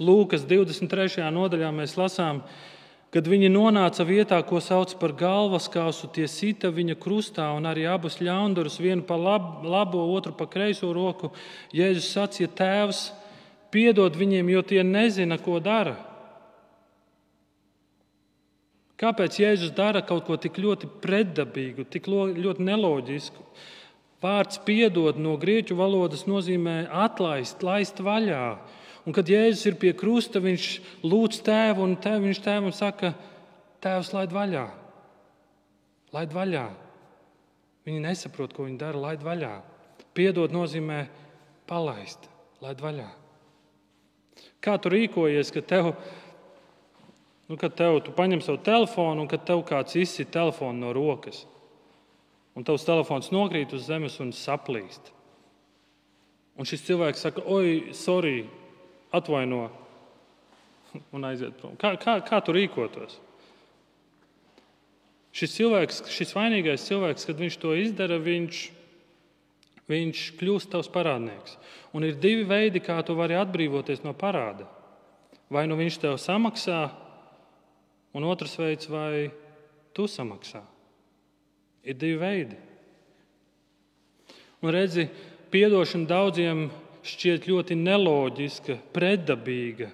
Lūkas 0.00 0.46
23. 0.48 1.26
nodaļā 1.28 1.68
mēs 1.76 1.98
lasām, 2.00 2.40
kad 3.12 3.26
viņi 3.28 3.50
nonāca 3.52 4.06
vietā, 4.08 4.38
ko 4.46 4.56
sauc 4.64 4.94
par 4.96 5.12
galvaskausu, 5.12 6.08
tie 6.14 6.24
sita 6.24 6.70
viņa 6.72 6.96
krustā 6.96 7.50
un 7.52 7.68
arī 7.68 7.84
abus 7.90 8.16
ļaundurus, 8.22 8.78
vienu 8.80 9.04
pa 9.04 9.18
lab, 9.20 9.60
labo, 9.66 10.06
otru 10.14 10.32
pa 10.32 10.46
kreiso 10.48 10.94
roku. 10.96 11.34
Jēzus 11.76 12.08
sacīja, 12.14 12.48
Tēvs, 12.56 13.02
piedod 13.74 14.16
viņiem, 14.16 14.48
jo 14.54 14.62
tie 14.64 14.80
nezina, 14.86 15.36
ko 15.36 15.58
dara. 15.60 15.98
Kāpēc 19.00 19.36
Jēzus 19.40 19.76
dara 19.76 20.00
kaut 20.04 20.24
ko 20.24 20.40
tik 20.40 20.56
ļoti 20.60 20.88
pretdabīgu, 21.04 21.84
tik 21.92 22.08
ļoti 22.08 22.64
neloģisku? 22.64 23.44
Vārds 24.20 24.60
piedod 24.66 25.16
no 25.16 25.38
grieķu 25.40 25.78
valodas 25.78 26.26
nozīmē 26.28 26.84
atlaist, 26.92 27.62
laist 27.64 28.02
vaļā. 28.04 28.44
Un, 29.06 29.14
kad 29.16 29.28
Jēzus 29.32 29.64
ir 29.70 29.78
pie 29.80 29.94
krusta, 29.96 30.42
viņš 30.44 30.66
lūdz 31.08 31.40
tēvu, 31.46 31.86
un 31.86 31.96
tēv, 31.96 32.26
viņš 32.26 32.40
tēvam 32.44 32.74
saka, 32.76 33.14
Tēvs, 33.80 34.12
laid 34.12 34.32
vaļā. 34.36 34.66
Laid 36.12 36.34
vaļā. 36.36 36.66
Viņi 37.88 38.02
nesaprot, 38.04 38.52
ko 38.52 38.66
viņi 38.66 38.80
dara, 38.80 39.00
laid 39.00 39.22
vaļā. 39.24 39.54
Piedod 40.16 40.52
nozīmē 40.52 41.04
palaist, 41.70 42.28
laid 42.60 42.82
vaļā. 42.84 43.08
Kā 44.60 44.76
tu 44.76 44.92
rīkojies, 44.92 45.52
ka 45.54 45.62
tev? 45.64 45.94
Nu, 47.48 47.56
kad 47.58 47.72
tev, 47.78 48.02
tu 48.04 48.12
paņem 48.14 48.42
savu 48.44 48.60
telefonu 48.66 49.24
un 49.24 49.30
kad 49.30 49.46
tev 49.48 49.64
kāds 49.66 49.96
izsit 49.98 50.28
telefonu 50.34 50.84
no 50.84 50.92
rokas, 50.94 51.46
un 52.56 52.66
tavs 52.66 52.86
telefons 52.86 53.30
nokrīt 53.34 53.74
uz 53.76 53.86
zemes 53.88 54.18
un 54.22 54.32
saplīst. 54.36 55.12
Un 56.60 56.68
šis 56.68 56.84
cilvēks 56.88 57.24
saka, 57.24 57.44
oi, 57.46 57.94
sorry, 57.96 58.44
atvaino, 59.16 59.68
un 61.16 61.26
aiziet 61.28 61.56
prom. 61.60 61.76
Kā, 61.80 61.94
kā, 62.00 62.18
kā 62.26 62.40
tu 62.44 62.54
rīkotos? 62.56 63.18
Šis 65.36 65.54
cilvēks, 65.54 66.02
šis 66.10 66.34
vainīgais 66.34 66.88
cilvēks, 66.88 67.28
kad 67.28 67.38
viņš 67.38 67.58
to 67.62 67.76
izdara, 67.78 68.18
viņš, 68.20 68.64
viņš 69.90 70.24
kļūst 70.40 70.72
tavs 70.72 70.90
parādnieks. 70.90 71.54
Un 71.94 72.06
ir 72.06 72.18
divi 72.18 72.42
veidi, 72.48 72.82
kā 72.82 72.98
tu 73.06 73.14
vari 73.18 73.38
atbrīvoties 73.38 74.02
no 74.02 74.10
parāda. 74.18 74.66
Vai 75.50 75.68
nu 75.70 75.78
viņš 75.78 76.02
tev 76.02 76.18
samaksā, 76.22 76.82
Un 78.12 78.26
otrs 78.26 78.56
veids, 78.58 78.88
vai 78.90 79.30
tu 79.94 80.08
samaksā. 80.10 80.62
Ir 81.84 81.96
divi 81.96 82.18
veidi. 82.20 82.58
Un 84.60 84.74
redzi, 84.74 85.06
piedošana 85.52 86.08
daudziem 86.08 86.66
šķiet 87.06 87.46
ļoti 87.48 87.76
neloģiska, 87.80 88.76
pretdabīga, 88.92 89.88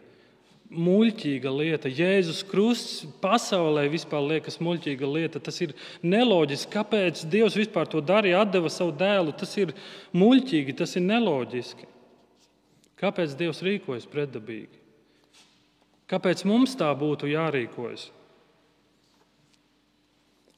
muļķīga 0.74 1.52
lieta. 1.54 1.90
Jēzus 1.92 2.42
Krusts 2.48 3.04
pasaulē 3.22 3.86
vispār 3.92 4.24
liekas 4.26 4.58
muļķīga 4.58 5.10
lieta. 5.12 5.42
Tas 5.42 5.60
ir 5.62 5.76
neloģiski. 6.02 6.72
Kāpēc 6.72 7.22
Dievs 7.30 7.58
vispār 7.58 7.86
to 7.90 8.02
darīja, 8.02 8.42
deva 8.50 8.72
savu 8.72 8.94
dēlu? 8.98 9.36
Tas 9.38 9.54
ir 9.60 9.74
muļķīgi, 10.16 10.74
tas 10.82 10.96
ir 10.98 11.06
neloģiski. 11.06 11.86
Kāpēc 12.98 13.36
Dievs 13.38 13.62
rīkojas 13.62 14.08
pretdabīgi? 14.10 14.82
Kāpēc 16.10 16.44
mums 16.48 16.74
tā 16.78 16.88
būtu 16.96 17.28
jārīkojas? 17.30 18.08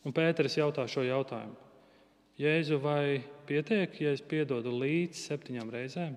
Un 0.09 0.15
Pēters 0.17 0.57
jautā 0.57 0.87
šo 0.89 1.03
jautājumu. 1.05 1.67
Jēzu, 2.41 2.79
vai 2.81 3.19
pietiek, 3.45 3.93
ja 4.01 4.15
es 4.15 4.23
piedodu 4.25 4.73
līdz 4.73 5.21
septiņām 5.29 5.73
reizēm? 5.75 6.15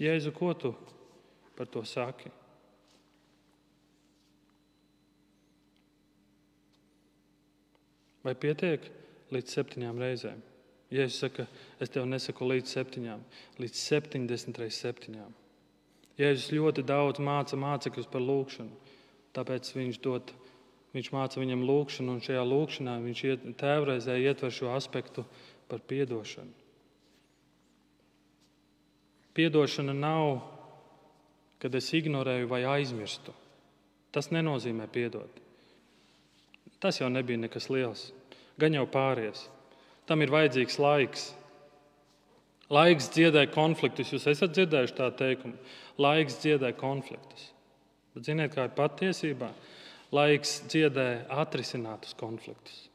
Jēzu, 0.00 0.32
ko 0.34 0.50
tu 0.58 0.72
par 1.56 1.70
to 1.70 1.84
saki? 1.86 2.32
Vai 8.26 8.34
pietiek 8.34 8.90
līdz 9.30 9.56
septiņām 9.60 10.02
reizēm? 10.02 10.42
Jēzus 10.90 11.22
saka, 11.22 11.46
es 11.82 11.92
tev 11.94 12.08
nesaku 12.10 12.46
līdz 12.50 12.74
septiņām, 12.76 13.22
līdz 13.62 13.84
septiņdesmit 13.84 14.58
reizes 14.64 14.82
septiņām. 14.82 15.32
Jēzus 16.18 16.52
ļoti 16.56 16.82
daudz 16.86 17.22
māca 17.22 17.58
mācekļus 17.60 18.10
par 18.10 18.24
lūgšanu. 18.24 18.85
Tāpēc 19.36 19.68
viņš, 19.76 20.00
dod, 20.04 20.32
Viņš 20.96 21.10
māca 21.12 21.40
viņam 21.42 21.64
lūgšanu, 21.68 22.14
un 22.16 22.22
šajā 22.24 22.42
lūgšanā 22.48 22.94
viņš 23.04 23.22
iet, 23.28 23.42
tēvreizē 23.60 24.14
ietver 24.16 24.52
šo 24.54 24.70
aspektu 24.72 25.26
par 25.68 25.82
piedošanu. 25.84 26.54
Piedošana 29.36 29.92
nav, 29.92 30.38
kad 31.60 31.74
es 31.76 31.90
ignorēju 31.92 32.48
vai 32.48 32.62
aizmirstu. 32.78 33.34
Tas 34.14 34.30
nenozīmē 34.32 34.86
piedot. 34.88 35.42
Tas 36.80 37.02
jau 37.02 37.10
nebija 37.12 37.42
nekas 37.42 37.68
liels. 37.68 38.06
Gan 38.56 38.72
jau 38.72 38.86
pāries. 38.88 39.42
Tam 40.08 40.24
ir 40.24 40.32
vajadzīgs 40.32 40.78
laiks. 40.80 41.26
Laiks 42.72 43.10
dziedē 43.12 43.44
konfliktus. 43.52 44.14
Jūs 44.14 44.24
esat 44.32 44.56
dzirdējuši 44.56 44.96
tādu 44.96 45.20
teikumu. 45.20 45.60
Laiks 46.00 46.40
dziedē 46.40 46.72
konfliktus. 46.80 47.50
Bet 48.16 48.30
ziniet, 48.30 48.54
kā 48.54 48.64
ir 48.64 48.72
patiesībā? 48.72 49.52
Laiks 50.16 50.62
dziedē 50.70 51.26
atrisinātus 51.28 52.16
konfliktus. 52.16 52.86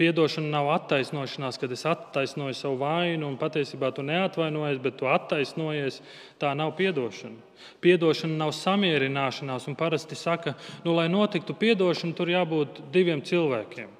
Piedošana 0.00 0.48
nav 0.48 0.70
attaisnošanās, 0.72 1.58
kad 1.60 1.72
es 1.76 1.84
attaisnoju 1.86 2.56
savu 2.56 2.78
vainu, 2.80 3.28
un 3.28 3.36
patiesībā 3.38 3.90
tu 3.92 4.02
neatvainojies, 4.02 4.78
bet 4.80 4.96
tu 4.96 5.06
attaisnojies. 5.12 5.98
Tā 6.40 6.54
nav 6.56 6.72
piedošana. 6.78 7.36
Piedošana 7.84 8.38
nav 8.40 8.54
samierināšanās, 8.56 9.68
un 9.68 9.76
parasti 9.78 10.16
saka, 10.16 10.54
nu, 10.86 10.96
lai 10.96 11.06
notiktu 11.12 11.52
piedošana, 11.52 12.16
tur 12.16 12.32
jābūt 12.32 12.80
diviem 12.94 13.20
cilvēkiem. 13.20 13.92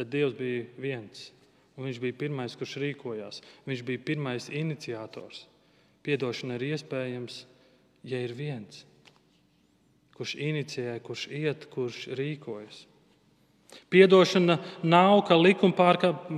Bet 0.00 0.10
Dievs 0.16 0.34
bija 0.40 0.64
viens, 0.80 1.28
un 1.76 1.86
Viņš 1.86 2.00
bija 2.02 2.16
pirmais, 2.24 2.56
kurš 2.58 2.78
rīkojās. 2.82 3.44
Viņš 3.68 3.84
bija 3.86 4.02
pirmais 4.08 4.48
iniciators. 4.48 5.44
Piedošana 6.08 6.56
ir 6.56 6.70
iespējams, 6.70 7.42
ja 8.08 8.20
ir 8.24 8.32
viens, 8.32 8.86
kurš 10.16 10.38
inicijē, 10.40 10.94
kurš 11.04 11.26
iet, 11.36 11.66
kurš 11.68 12.06
rīkojas. 12.16 12.86
Piedošana 13.92 14.56
nav, 14.88 15.18
ka 15.28 15.36
likuma 15.36 15.92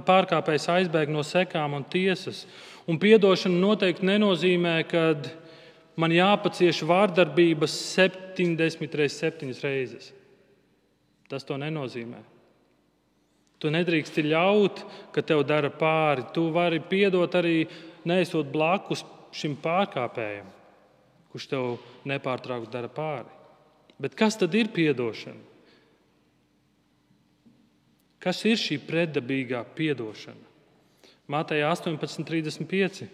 pārkāpējs 0.08 0.66
aizbēg 0.74 1.12
no 1.14 1.22
sekām 1.22 1.76
un 1.78 1.84
tiesas. 1.86 2.42
Un 2.90 2.98
piedošana 2.98 3.62
noteikti 3.62 4.08
nenozīmē, 4.10 4.74
ka 4.90 5.04
man 5.94 6.16
jāpacieš 6.16 6.82
vārdarbības 6.90 7.76
70 7.92 8.98
reizes, 8.98 9.22
7 9.22 9.54
reizes. 9.62 10.10
Tas 11.30 11.46
to 11.46 11.54
nenozīmē. 11.62 12.24
Tu 13.62 13.70
nedrīkst 13.70 14.18
ļaut, 14.24 14.82
ka 15.14 15.22
tev 15.22 15.44
dara 15.46 15.70
pāri. 15.70 16.26
Tu 16.34 16.48
vari 16.50 16.82
piedot 16.82 17.38
arī 17.38 17.68
neesot 18.08 18.50
blakus 18.50 19.06
šim 19.34 19.56
pārkāpējam, 19.62 20.48
kurš 21.30 21.46
tev 21.50 21.68
nepārtraukti 22.08 22.72
dara 22.72 22.90
pāri. 22.92 23.30
Bet 24.00 24.16
kas 24.18 24.38
tad 24.40 24.54
ir 24.56 24.70
piedošana? 24.74 25.48
Kas 28.20 28.42
ir 28.44 28.58
šī 28.60 28.76
pretdabīgā 28.84 29.62
piedošana? 29.76 30.48
Mātejā 31.30 31.70
18,35. 31.72 33.06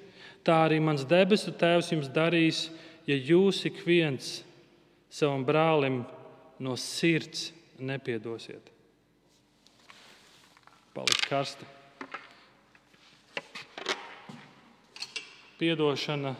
Tā 0.46 0.56
arī 0.64 0.80
mans 0.82 1.04
debesu 1.06 1.52
Tēvs 1.54 1.92
jums 1.92 2.10
darīs, 2.10 2.66
ja 3.06 3.14
jūs 3.14 3.64
ik 3.68 3.82
viens 3.86 4.40
savam 5.10 5.44
brālim 5.46 6.00
no 6.62 6.74
sirds 6.80 7.50
nepiedosiet. 7.78 8.72
Paliks 10.96 11.26
karsti. 11.28 11.75
Piedošana 15.56 16.34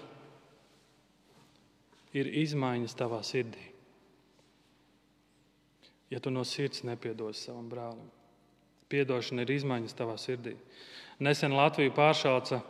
ir 2.17 2.29
izmaiņas 2.43 2.97
tavā 2.97 3.23
sirdī. 3.25 3.62
Ja 6.12 6.21
tu 6.23 6.31
no 6.31 6.45
sirds 6.47 6.85
nepiedosi 6.87 7.49
savam 7.49 7.71
brālim, 7.71 8.07
Piedošana 8.93 9.43
ir 9.43 9.53
izmaiņas 9.57 9.97
tavā 9.99 10.14
sirdī. 10.21 10.55
Nesen 11.19 11.57
Latviju 11.57 11.95
pāršāca 11.97 12.61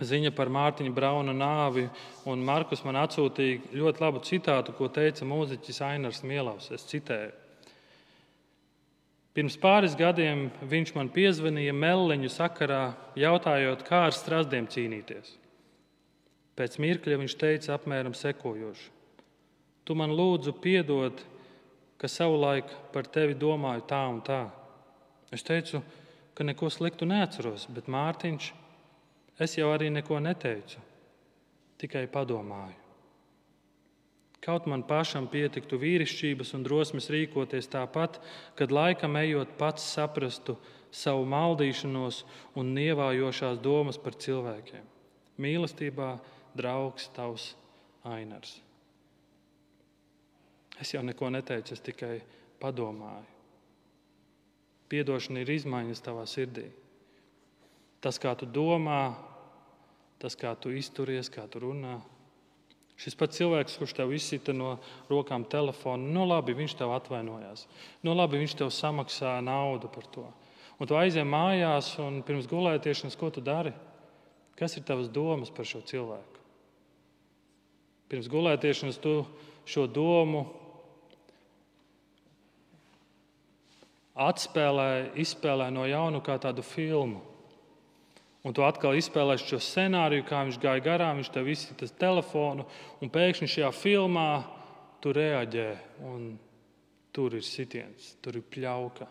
ziņa 0.00 0.32
par 0.34 0.50
Mārtiņa 0.50 0.94
Brauna 0.94 1.34
nāvi, 1.36 1.84
un 2.26 2.42
Markus 2.44 2.82
man 2.86 2.98
atsūtīja 3.02 3.74
ļoti 3.76 4.02
labu 4.02 4.22
citātu, 4.24 4.74
ko 4.74 4.88
teica 4.88 5.28
mūziķis 5.28 5.82
Ainars 5.84 6.24
Mielavs. 6.26 6.70
Es 6.74 6.86
citēju. 6.88 7.34
Pirms 9.36 9.54
pāris 9.60 9.94
gadiem 9.94 10.48
viņš 10.66 10.94
man 10.96 11.12
piezvanīja 11.14 11.74
meliņu 11.76 12.30
sakarā, 12.32 12.96
jautājot, 13.20 13.84
kā 13.86 14.08
ar 14.08 14.16
strazdiem 14.16 14.66
cīnīties. 14.66 15.36
Pēc 16.58 16.80
mirkļa 16.82 17.20
viņš 17.20 17.34
teica 17.38 17.76
apmēram 17.76 18.16
sekojošu: 18.18 18.90
Tu 19.86 19.94
man 19.94 20.10
lūdzu 20.10 20.56
piedot, 20.58 21.22
ka 21.98 22.10
savulaik 22.10 22.72
par 22.92 23.06
tevi 23.06 23.38
domāju 23.38 23.86
tā 23.86 24.02
un 24.10 24.18
tā. 24.26 24.42
Es 25.34 25.44
teicu, 25.46 25.82
ka 26.34 26.46
neko 26.46 26.70
sliktu 26.70 27.06
neatceros, 27.06 27.68
bet 27.74 27.90
Mārtiņš, 27.90 28.52
es 29.38 29.56
jau 29.58 29.70
arī 29.74 29.90
neko 29.94 30.18
neteicu, 30.22 30.82
tikai 31.78 32.06
padomāju. 32.10 32.76
Kaut 34.38 34.68
man 34.70 34.84
pašam 34.86 35.26
pietiktu 35.28 35.76
vīrišķības 35.82 36.54
un 36.54 36.62
drosmes 36.62 37.10
rīkoties 37.10 37.66
tāpat, 37.72 38.20
kad 38.54 38.72
laikam 38.72 39.18
ejot 39.18 39.56
pats 39.58 39.84
saprastu 39.96 40.54
savu 40.94 41.26
maldīšanos 41.28 42.22
un 42.56 42.70
nievājošās 42.76 43.58
domas 43.60 43.98
par 43.98 44.14
cilvēkiem. 44.14 44.86
Mīlestībā 45.42 46.12
draugs 46.56 47.08
tavs 47.16 47.52
Ainars. 48.08 48.58
Es 50.78 50.94
jau 50.94 51.02
neko 51.02 51.30
neteicu, 51.34 51.74
es 51.74 51.82
tikai 51.82 52.20
padomāju. 52.62 53.26
Piedošana 54.88 55.42
ir 55.42 55.50
izmaiņas 55.52 56.04
tavā 56.04 56.24
sirdī. 56.30 56.68
Tas, 58.00 58.16
kā 58.22 58.32
tu 58.38 58.46
domā, 58.46 59.18
tas, 60.22 60.38
kā 60.38 60.54
tu 60.56 60.70
izturies, 60.72 61.28
kā 61.28 61.44
tu 61.50 61.60
runā. 61.66 61.98
Šis 62.98 63.14
pats 63.18 63.38
cilvēks, 63.38 63.76
kurš 63.78 63.94
tev 63.98 64.14
izsita 64.14 64.54
no 64.54 64.76
rokām 65.10 65.44
telefonu, 65.50 66.08
nu 66.14 66.24
labi, 66.26 66.56
viņš 66.58 66.78
tev 66.80 66.94
atvainojās. 66.96 67.66
Nu 68.06 68.14
labi, 68.16 68.40
viņš 68.42 68.56
tev 68.58 68.72
samaksā 68.74 69.36
naudu 69.44 69.90
par 69.92 70.08
to. 70.14 70.26
Un 70.78 70.86
tu 70.86 70.98
aizej 70.98 71.26
mājās, 71.26 71.92
un 72.02 72.22
pirms 72.26 72.48
gulētiešanas, 72.50 73.18
ko 73.18 73.30
tu 73.34 73.42
dari? 73.42 73.74
Kas 74.58 74.74
ir 74.78 74.86
tavas 74.86 75.10
domas 75.10 75.50
par 75.54 75.66
šo 75.66 75.82
cilvēku? 75.86 76.37
Pirms 78.08 78.28
gulētiešanas 78.32 79.00
tu 79.04 79.20
šo 79.68 79.84
domu 79.90 80.46
atspēlē, 84.18 85.14
izspēlē 85.20 85.68
no 85.74 85.84
jauna 85.86 86.22
kā 86.24 86.38
tādu 86.42 86.64
filmu. 86.66 87.20
Un 88.46 88.54
tu 88.54 88.64
atkal 88.64 88.96
izspēlēsi 88.96 89.50
šo 89.50 89.60
scenāriju, 89.60 90.24
kā 90.26 90.40
viņš 90.46 90.58
gāja 90.62 90.82
garām, 90.84 91.20
viņš 91.20 91.30
tev 91.34 91.50
izsita 91.50 91.88
telefonu, 92.00 92.64
un 93.02 93.12
pēkšņi 93.12 93.50
šajā 93.54 93.70
filmā 93.76 94.30
tu 95.02 95.12
reaģē, 95.14 95.68
tur 97.14 97.36
ir 97.36 97.44
sitiens, 97.44 98.14
tur 98.22 98.38
ir 98.38 98.46
pļauka. 98.46 99.08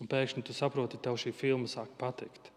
Un 0.00 0.08
pēkšņi 0.10 0.44
tu 0.46 0.54
saproti, 0.56 1.00
tev 1.02 1.18
šī 1.20 1.32
filma 1.34 1.68
sāk 1.70 1.92
patikt. 1.98 2.55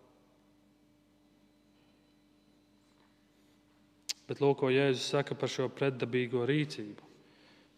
Bet 4.30 4.44
lūk, 4.44 4.60
ko 4.62 4.70
Jēzus 4.70 5.08
saka 5.10 5.34
par 5.34 5.50
šo 5.50 5.66
pretdabīgo 5.74 6.46
rīcību. 6.46 7.08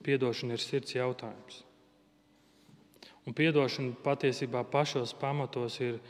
Piedošana 0.04 0.58
ir 0.58 0.64
sirds 0.64 0.98
jautājums. 0.98 1.62
Un 3.24 3.38
piedošana 3.38 3.96
patiesībā 4.04 4.66
pašos 4.68 5.14
pamatos 5.16 5.78
ir 5.80 6.02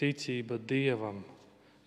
ticība 0.00 0.58
Dievam 0.58 1.22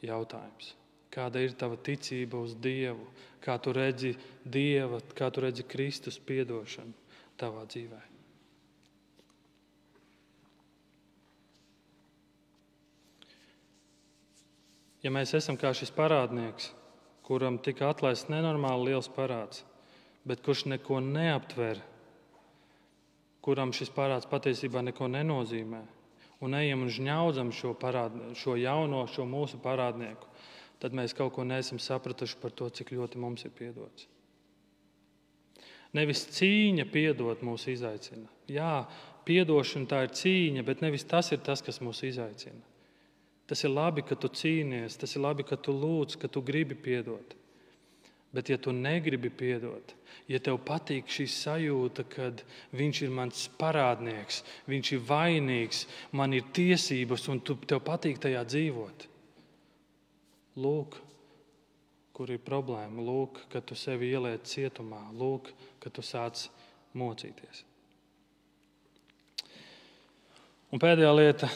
jautājums. 0.05 0.75
Kāda 1.11 1.41
ir 1.41 1.55
tava 1.57 1.80
ticība 1.82 2.39
uz 2.39 2.53
Dievu? 2.61 3.09
Kā 3.43 3.57
tu 3.59 3.73
redzi 3.75 4.13
Dieva, 4.45 5.01
kā 5.17 5.32
tu 5.34 5.43
redzi 5.43 5.65
Kristus 5.67 6.19
piedošanu 6.21 6.93
tavā 7.39 7.65
dzīvē? 7.65 8.03
Ja 15.05 15.13
mēs 15.13 15.32
esam 15.38 15.57
kā 15.59 15.71
šis 15.78 15.91
parādnieks, 15.95 16.71
kuram 17.28 17.59
tika 17.59 17.91
atlaists 17.91 18.32
nenormāli 18.32 18.93
liels 18.93 19.11
parāds, 19.11 19.65
bet 20.28 20.41
kurš 20.45 20.65
neko 20.71 21.01
neaptver 21.03 21.84
kuram 23.47 23.71
šis 23.71 23.93
parāds 23.95 24.28
patiesībā 24.28 24.82
neko 24.84 25.07
nenozīmē, 25.07 25.80
un 26.43 26.55
ejam 26.57 26.84
un 26.84 26.91
žņaudzam 26.91 27.53
šo, 27.55 27.71
parād, 27.80 28.17
šo 28.36 28.57
jauno, 28.59 29.05
šo 29.07 29.23
mūsu 29.30 29.61
parādnieku, 29.63 30.28
tad 30.84 30.95
mēs 30.97 31.15
kaut 31.15 31.32
ko 31.38 31.45
neesam 31.47 31.80
sapratuši 31.80 32.41
par 32.41 32.51
to, 32.51 32.67
cik 32.67 32.91
ļoti 32.97 33.21
mums 33.23 33.47
ir 33.47 33.53
piedots. 33.55 34.09
Nevis 35.95 36.25
cīņa 36.36 36.86
piedot 36.91 37.39
mūs 37.47 37.69
izaicina. 37.71 38.28
Jā, 38.51 38.84
piedošana 39.25 39.88
tā 39.89 40.01
ir 40.05 40.11
cīņa, 40.19 40.65
bet 40.67 40.84
nevis 40.84 41.07
tas 41.07 41.32
ir 41.32 41.39
tas, 41.45 41.63
kas 41.63 41.80
mūs 41.80 42.03
izaicina. 42.03 42.59
Tas 43.48 43.64
ir 43.64 43.72
labi, 43.72 44.04
ka 44.04 44.18
tu 44.20 44.28
cīnies, 44.28 44.98
tas 45.00 45.16
ir 45.16 45.24
labi, 45.24 45.45
ka 45.48 45.56
tu 45.56 45.72
lūdz, 45.72 46.18
ka 46.20 46.28
tu 46.28 46.43
gribi 46.43 46.76
piedot. 46.76 47.36
Bet, 48.36 48.50
ja 48.52 48.58
tu 48.60 48.74
negribi 48.76 49.32
piedot, 49.32 49.93
ja 50.28 50.39
tev 50.43 50.60
patīk 50.68 51.08
šī 51.08 51.26
sajūta, 51.32 52.04
ka 52.12 52.28
viņš 52.76 53.00
ir 53.06 53.14
mans 53.16 53.45
parādnieks, 53.58 54.41
viņš 54.68 54.91
ir 54.98 55.06
vainīgs, 55.08 55.86
man 56.12 56.36
ir 56.36 56.50
tiesības, 56.54 57.30
un 57.32 57.39
tu, 57.39 57.56
tev 57.64 57.80
patīk 57.88 58.20
tajā 58.22 58.43
dzīvot, 58.52 59.08
lūk, 60.60 61.00
kur 62.18 62.34
ir 62.34 62.41
problēma. 62.41 63.04
Lūk, 63.06 63.43
kad 63.54 63.66
tu 63.70 63.78
sevi 63.78 64.10
ieliec 64.10 64.43
cietumā, 64.50 65.04
lūk, 65.16 65.52
kad 65.84 65.93
tu 65.93 66.04
sāc 66.04 66.48
mocīties. 66.98 67.64
Un 70.74 70.82
pēdējā 70.84 71.12
lieta 71.16 71.48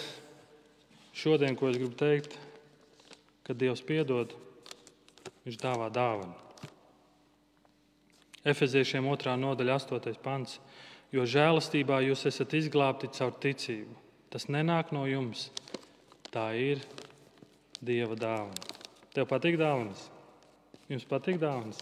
šodien, 1.22 1.56
ko 1.56 1.70
es 1.70 1.78
gribu 1.78 1.94
teikt, 1.98 2.38
kad 3.46 3.60
Dievs 3.62 3.84
piedod, 3.86 4.34
Viņš 5.42 5.58
dāvā 5.58 5.88
dāvanu. 5.90 6.36
Efeziešiem 8.46 9.08
2. 9.10 9.34
nodaļa, 9.42 9.78
8. 9.82 10.20
pants. 10.22 10.60
Jo 11.12 11.26
žēlastībā 11.26 11.98
jūs 12.06 12.28
esat 12.30 12.54
izglābti 12.60 13.10
caur 13.18 13.34
ticību. 13.42 13.98
Tas 14.32 14.46
nenāk 14.54 14.94
no 14.94 15.08
jums. 15.10 15.50
Tā 16.32 16.52
ir 16.56 16.86
Dieva 17.82 18.16
dāvana. 18.16 18.78
Tev 19.12 19.26
patīk 19.28 19.58
dāvanas? 19.60 20.06
Jums 20.88 21.10
patīk 21.10 21.42
dāvanas? 21.42 21.82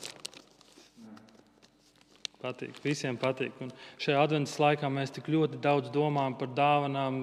Patīk, 2.39 2.77
visiem 2.79 3.17
patīk. 3.19 3.57
Un 3.59 3.71
šajā 3.99 4.19
adventas 4.23 4.53
laikā 4.63 4.87
mēs 4.87 5.11
tik 5.11 5.25
ļoti 5.27 5.57
daudz 5.59 5.89
domājam 5.91 6.37
par 6.39 6.53
dāvanām, 6.55 7.17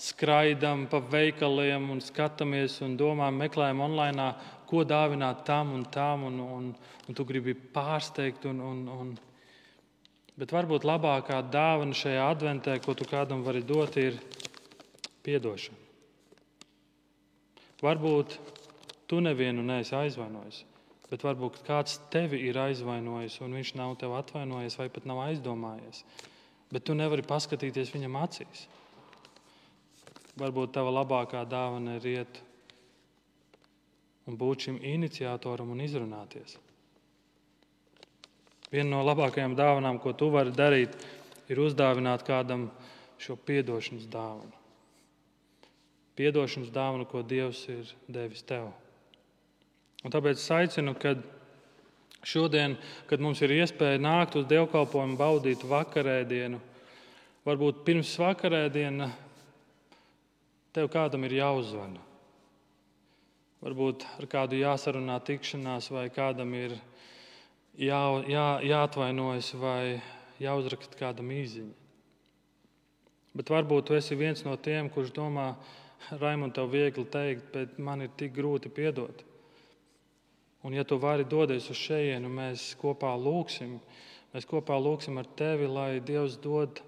skraidām 0.00 0.86
pa 0.88 1.02
veikaliem 1.04 1.90
un 1.92 2.00
skatāmies 2.00 2.78
un 2.86 2.96
domājam, 2.96 3.42
meklējam 3.42 3.84
online, 3.84 4.30
ko 4.70 4.86
dāvināt 4.88 5.44
tam 5.44 5.74
un 5.76 5.84
tam, 5.92 6.24
un, 6.30 6.40
un, 6.40 6.72
un 7.04 7.18
tu 7.18 7.28
gribi 7.28 7.52
pārsteigt. 7.52 8.48
Un, 8.48 8.64
un, 8.64 8.82
un. 8.88 9.14
Bet 10.40 10.56
varbūt 10.56 10.88
labākā 10.88 11.44
dāvana 11.52 11.94
šajā 11.94 12.24
adventē, 12.32 12.80
ko 12.80 12.96
tu 12.96 13.04
kādam 13.06 13.44
vari 13.44 13.60
dot, 13.68 14.00
ir 14.00 14.16
atdošana. 15.24 15.80
Varbūt 17.84 18.38
tu 19.12 19.20
nevienu 19.20 19.62
neesi 19.64 19.92
aizvainojis. 19.96 20.64
Bet 21.14 21.22
varbūt 21.22 21.60
kāds 21.62 22.00
tevi 22.10 22.40
ir 22.48 22.56
aizvainojis, 22.58 23.36
un 23.46 23.52
viņš 23.54 23.68
nav 23.78 23.92
tevi 24.00 24.16
atvainojis 24.18 24.74
vai 24.80 24.88
pat 24.90 25.04
nav 25.06 25.20
aizdomājies. 25.28 26.00
Bet 26.74 26.88
tu 26.88 26.96
nevari 26.98 27.22
paskatīties 27.22 27.92
viņam 27.94 28.18
acīs. 28.18 28.64
Varbūt 30.42 30.74
tava 30.74 30.90
labākā 30.90 31.44
dāvana 31.46 32.00
ir 32.00 32.10
iet 32.16 32.42
un 34.26 34.40
būt 34.40 34.66
šim 34.66 34.82
iniciatoram 34.82 35.70
un 35.70 35.86
izrunāties. 35.86 36.58
Viena 38.74 38.96
no 38.96 39.06
labākajām 39.06 39.54
dāvanām, 39.54 40.02
ko 40.02 40.18
tu 40.18 40.32
vari 40.34 40.50
darīt, 40.50 40.98
ir 41.46 41.62
uzdāvināt 41.62 42.26
kādam 42.26 42.72
šo 43.22 43.38
atdošanas 43.38 44.10
dāvanu. 44.10 44.64
Piedošanas 46.18 46.74
dāvanu, 46.74 47.06
ko 47.06 47.22
Dievs 47.22 47.68
ir 47.70 47.94
devis 48.10 48.42
tev. 48.42 48.72
Un 50.04 50.12
tāpēc 50.12 50.36
es 50.36 50.50
aicinu, 50.52 50.92
ka 51.00 51.14
šodien, 52.28 52.76
kad 53.08 53.22
mums 53.24 53.40
ir 53.44 53.54
iespēja 53.56 54.00
nākt 54.02 54.36
uz 54.36 54.48
dievkalpojumu, 54.50 55.16
baudīt 55.16 55.64
vakarēdienu, 55.68 56.60
varbūt 57.48 57.84
pirms 57.86 58.12
vakarēdiena 58.20 59.08
tev 60.76 60.90
kādam 60.92 61.24
ir 61.24 61.38
jāuzvana. 61.38 62.02
Varbūt 63.64 64.04
ar 64.18 64.28
kādu 64.28 64.58
jāsarunā 64.60 65.16
tikšanās, 65.24 65.88
vai 65.94 66.10
kādam 66.12 66.52
ir 66.58 66.76
jā, 67.80 68.02
jā, 68.28 68.48
jāatvainojas, 68.60 69.54
vai 69.56 70.02
jāuzraksta 70.42 71.00
kādam 71.00 71.32
īziņa. 71.32 71.72
Bet 73.34 73.50
varbūt 73.50 73.88
tu 73.88 73.96
esi 73.96 74.18
viens 74.18 74.44
no 74.46 74.54
tiem, 74.60 74.90
kurš 74.92 75.14
domā, 75.16 75.54
Raimond, 76.20 76.52
tev 76.52 76.68
viegli 76.68 77.06
teikt, 77.08 77.46
bet 77.54 77.78
man 77.80 78.04
ir 78.04 78.12
tik 78.18 78.34
grūti 78.36 78.68
piedot. 78.68 79.24
Un, 80.64 80.72
ja 80.72 80.84
tu 80.84 80.96
vari 80.96 81.26
doties 81.28 81.66
uz 81.68 81.76
šejienu, 81.76 82.30
mēs 82.32 82.70
kopā 82.80 83.10
lūgsim, 83.20 83.76
mēs 84.32 84.46
kopā 84.48 84.78
lūgsim 84.80 85.18
ar 85.20 85.28
tevi, 85.36 85.68
lai 85.68 85.98
Dievs 86.00 86.38
dod, 86.40 86.80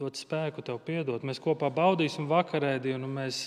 dod 0.00 0.16
spēku 0.16 0.64
tev 0.64 0.80
piedot. 0.86 1.26
Mēs 1.28 1.42
kopā 1.44 1.68
baudīsim 1.68 2.24
vakarēdienu, 2.30 3.04
un 3.04 3.18
mēs 3.20 3.42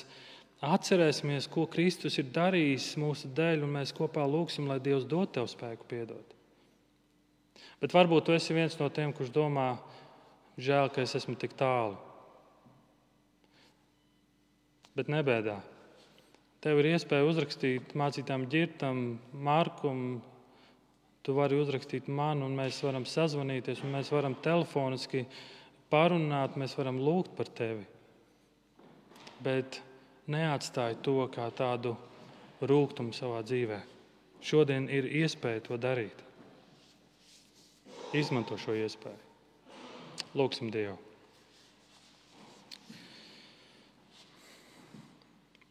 atcerēsimies, 0.62 1.50
ko 1.50 1.66
Kristus 1.66 2.20
ir 2.22 2.30
darījis 2.30 2.92
mūsu 3.02 3.32
dēļ, 3.34 3.66
un 3.66 3.74
mēs 3.80 3.96
kopā 3.98 4.28
lūgsim, 4.30 4.70
lai 4.70 4.78
Dievs 4.86 5.10
dod 5.10 5.34
tev 5.34 5.50
spēku 5.50 5.90
piedot. 5.90 6.38
Bet 7.82 7.98
varbūt 7.98 8.30
tu 8.30 8.38
esi 8.38 8.54
viens 8.54 8.78
no 8.78 8.92
tiem, 8.94 9.10
kurš 9.18 9.34
domā, 9.34 9.72
žēl, 10.62 10.94
ka 10.94 11.02
es 11.02 11.18
esmu 11.18 11.34
tik 11.42 11.58
tālu. 11.58 11.98
Bet 14.94 15.10
nebēdā. 15.10 15.58
Tev 16.62 16.78
ir 16.78 16.92
iespēja 16.92 17.26
uzrakstīt 17.26 17.96
mācītājam 17.98 18.44
ģirtam, 18.52 18.98
Markum. 19.34 20.20
Tu 21.26 21.34
vari 21.34 21.58
uzrakstīt 21.58 22.06
man, 22.10 22.44
un 22.46 22.54
mēs 22.58 22.84
varam 22.86 23.06
sazvanīties, 23.10 23.82
un 23.82 23.96
mēs 23.96 24.12
varam 24.14 24.36
telefoniski 24.46 25.24
parunāt, 25.90 26.58
mēs 26.62 26.78
varam 26.78 27.02
lūgt 27.02 27.34
par 27.38 27.50
tevi. 27.50 27.86
Bet 29.42 29.82
neatstāj 30.30 31.00
to 31.06 31.18
kā 31.34 31.50
tādu 31.58 31.96
rūkumu 32.62 33.14
savā 33.18 33.42
dzīvē. 33.46 33.82
Šodien 34.46 34.90
ir 34.90 35.10
iespēja 35.10 35.66
to 35.66 35.82
darīt. 35.82 36.26
Izmanto 38.18 38.58
šo 38.62 38.78
iespēju. 38.78 39.22
Lūksim 40.38 40.70
Dievu! 40.74 41.11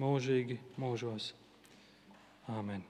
mūžīgi 0.00 0.58
mūžos. 0.80 1.32
Āmen! 2.50 2.89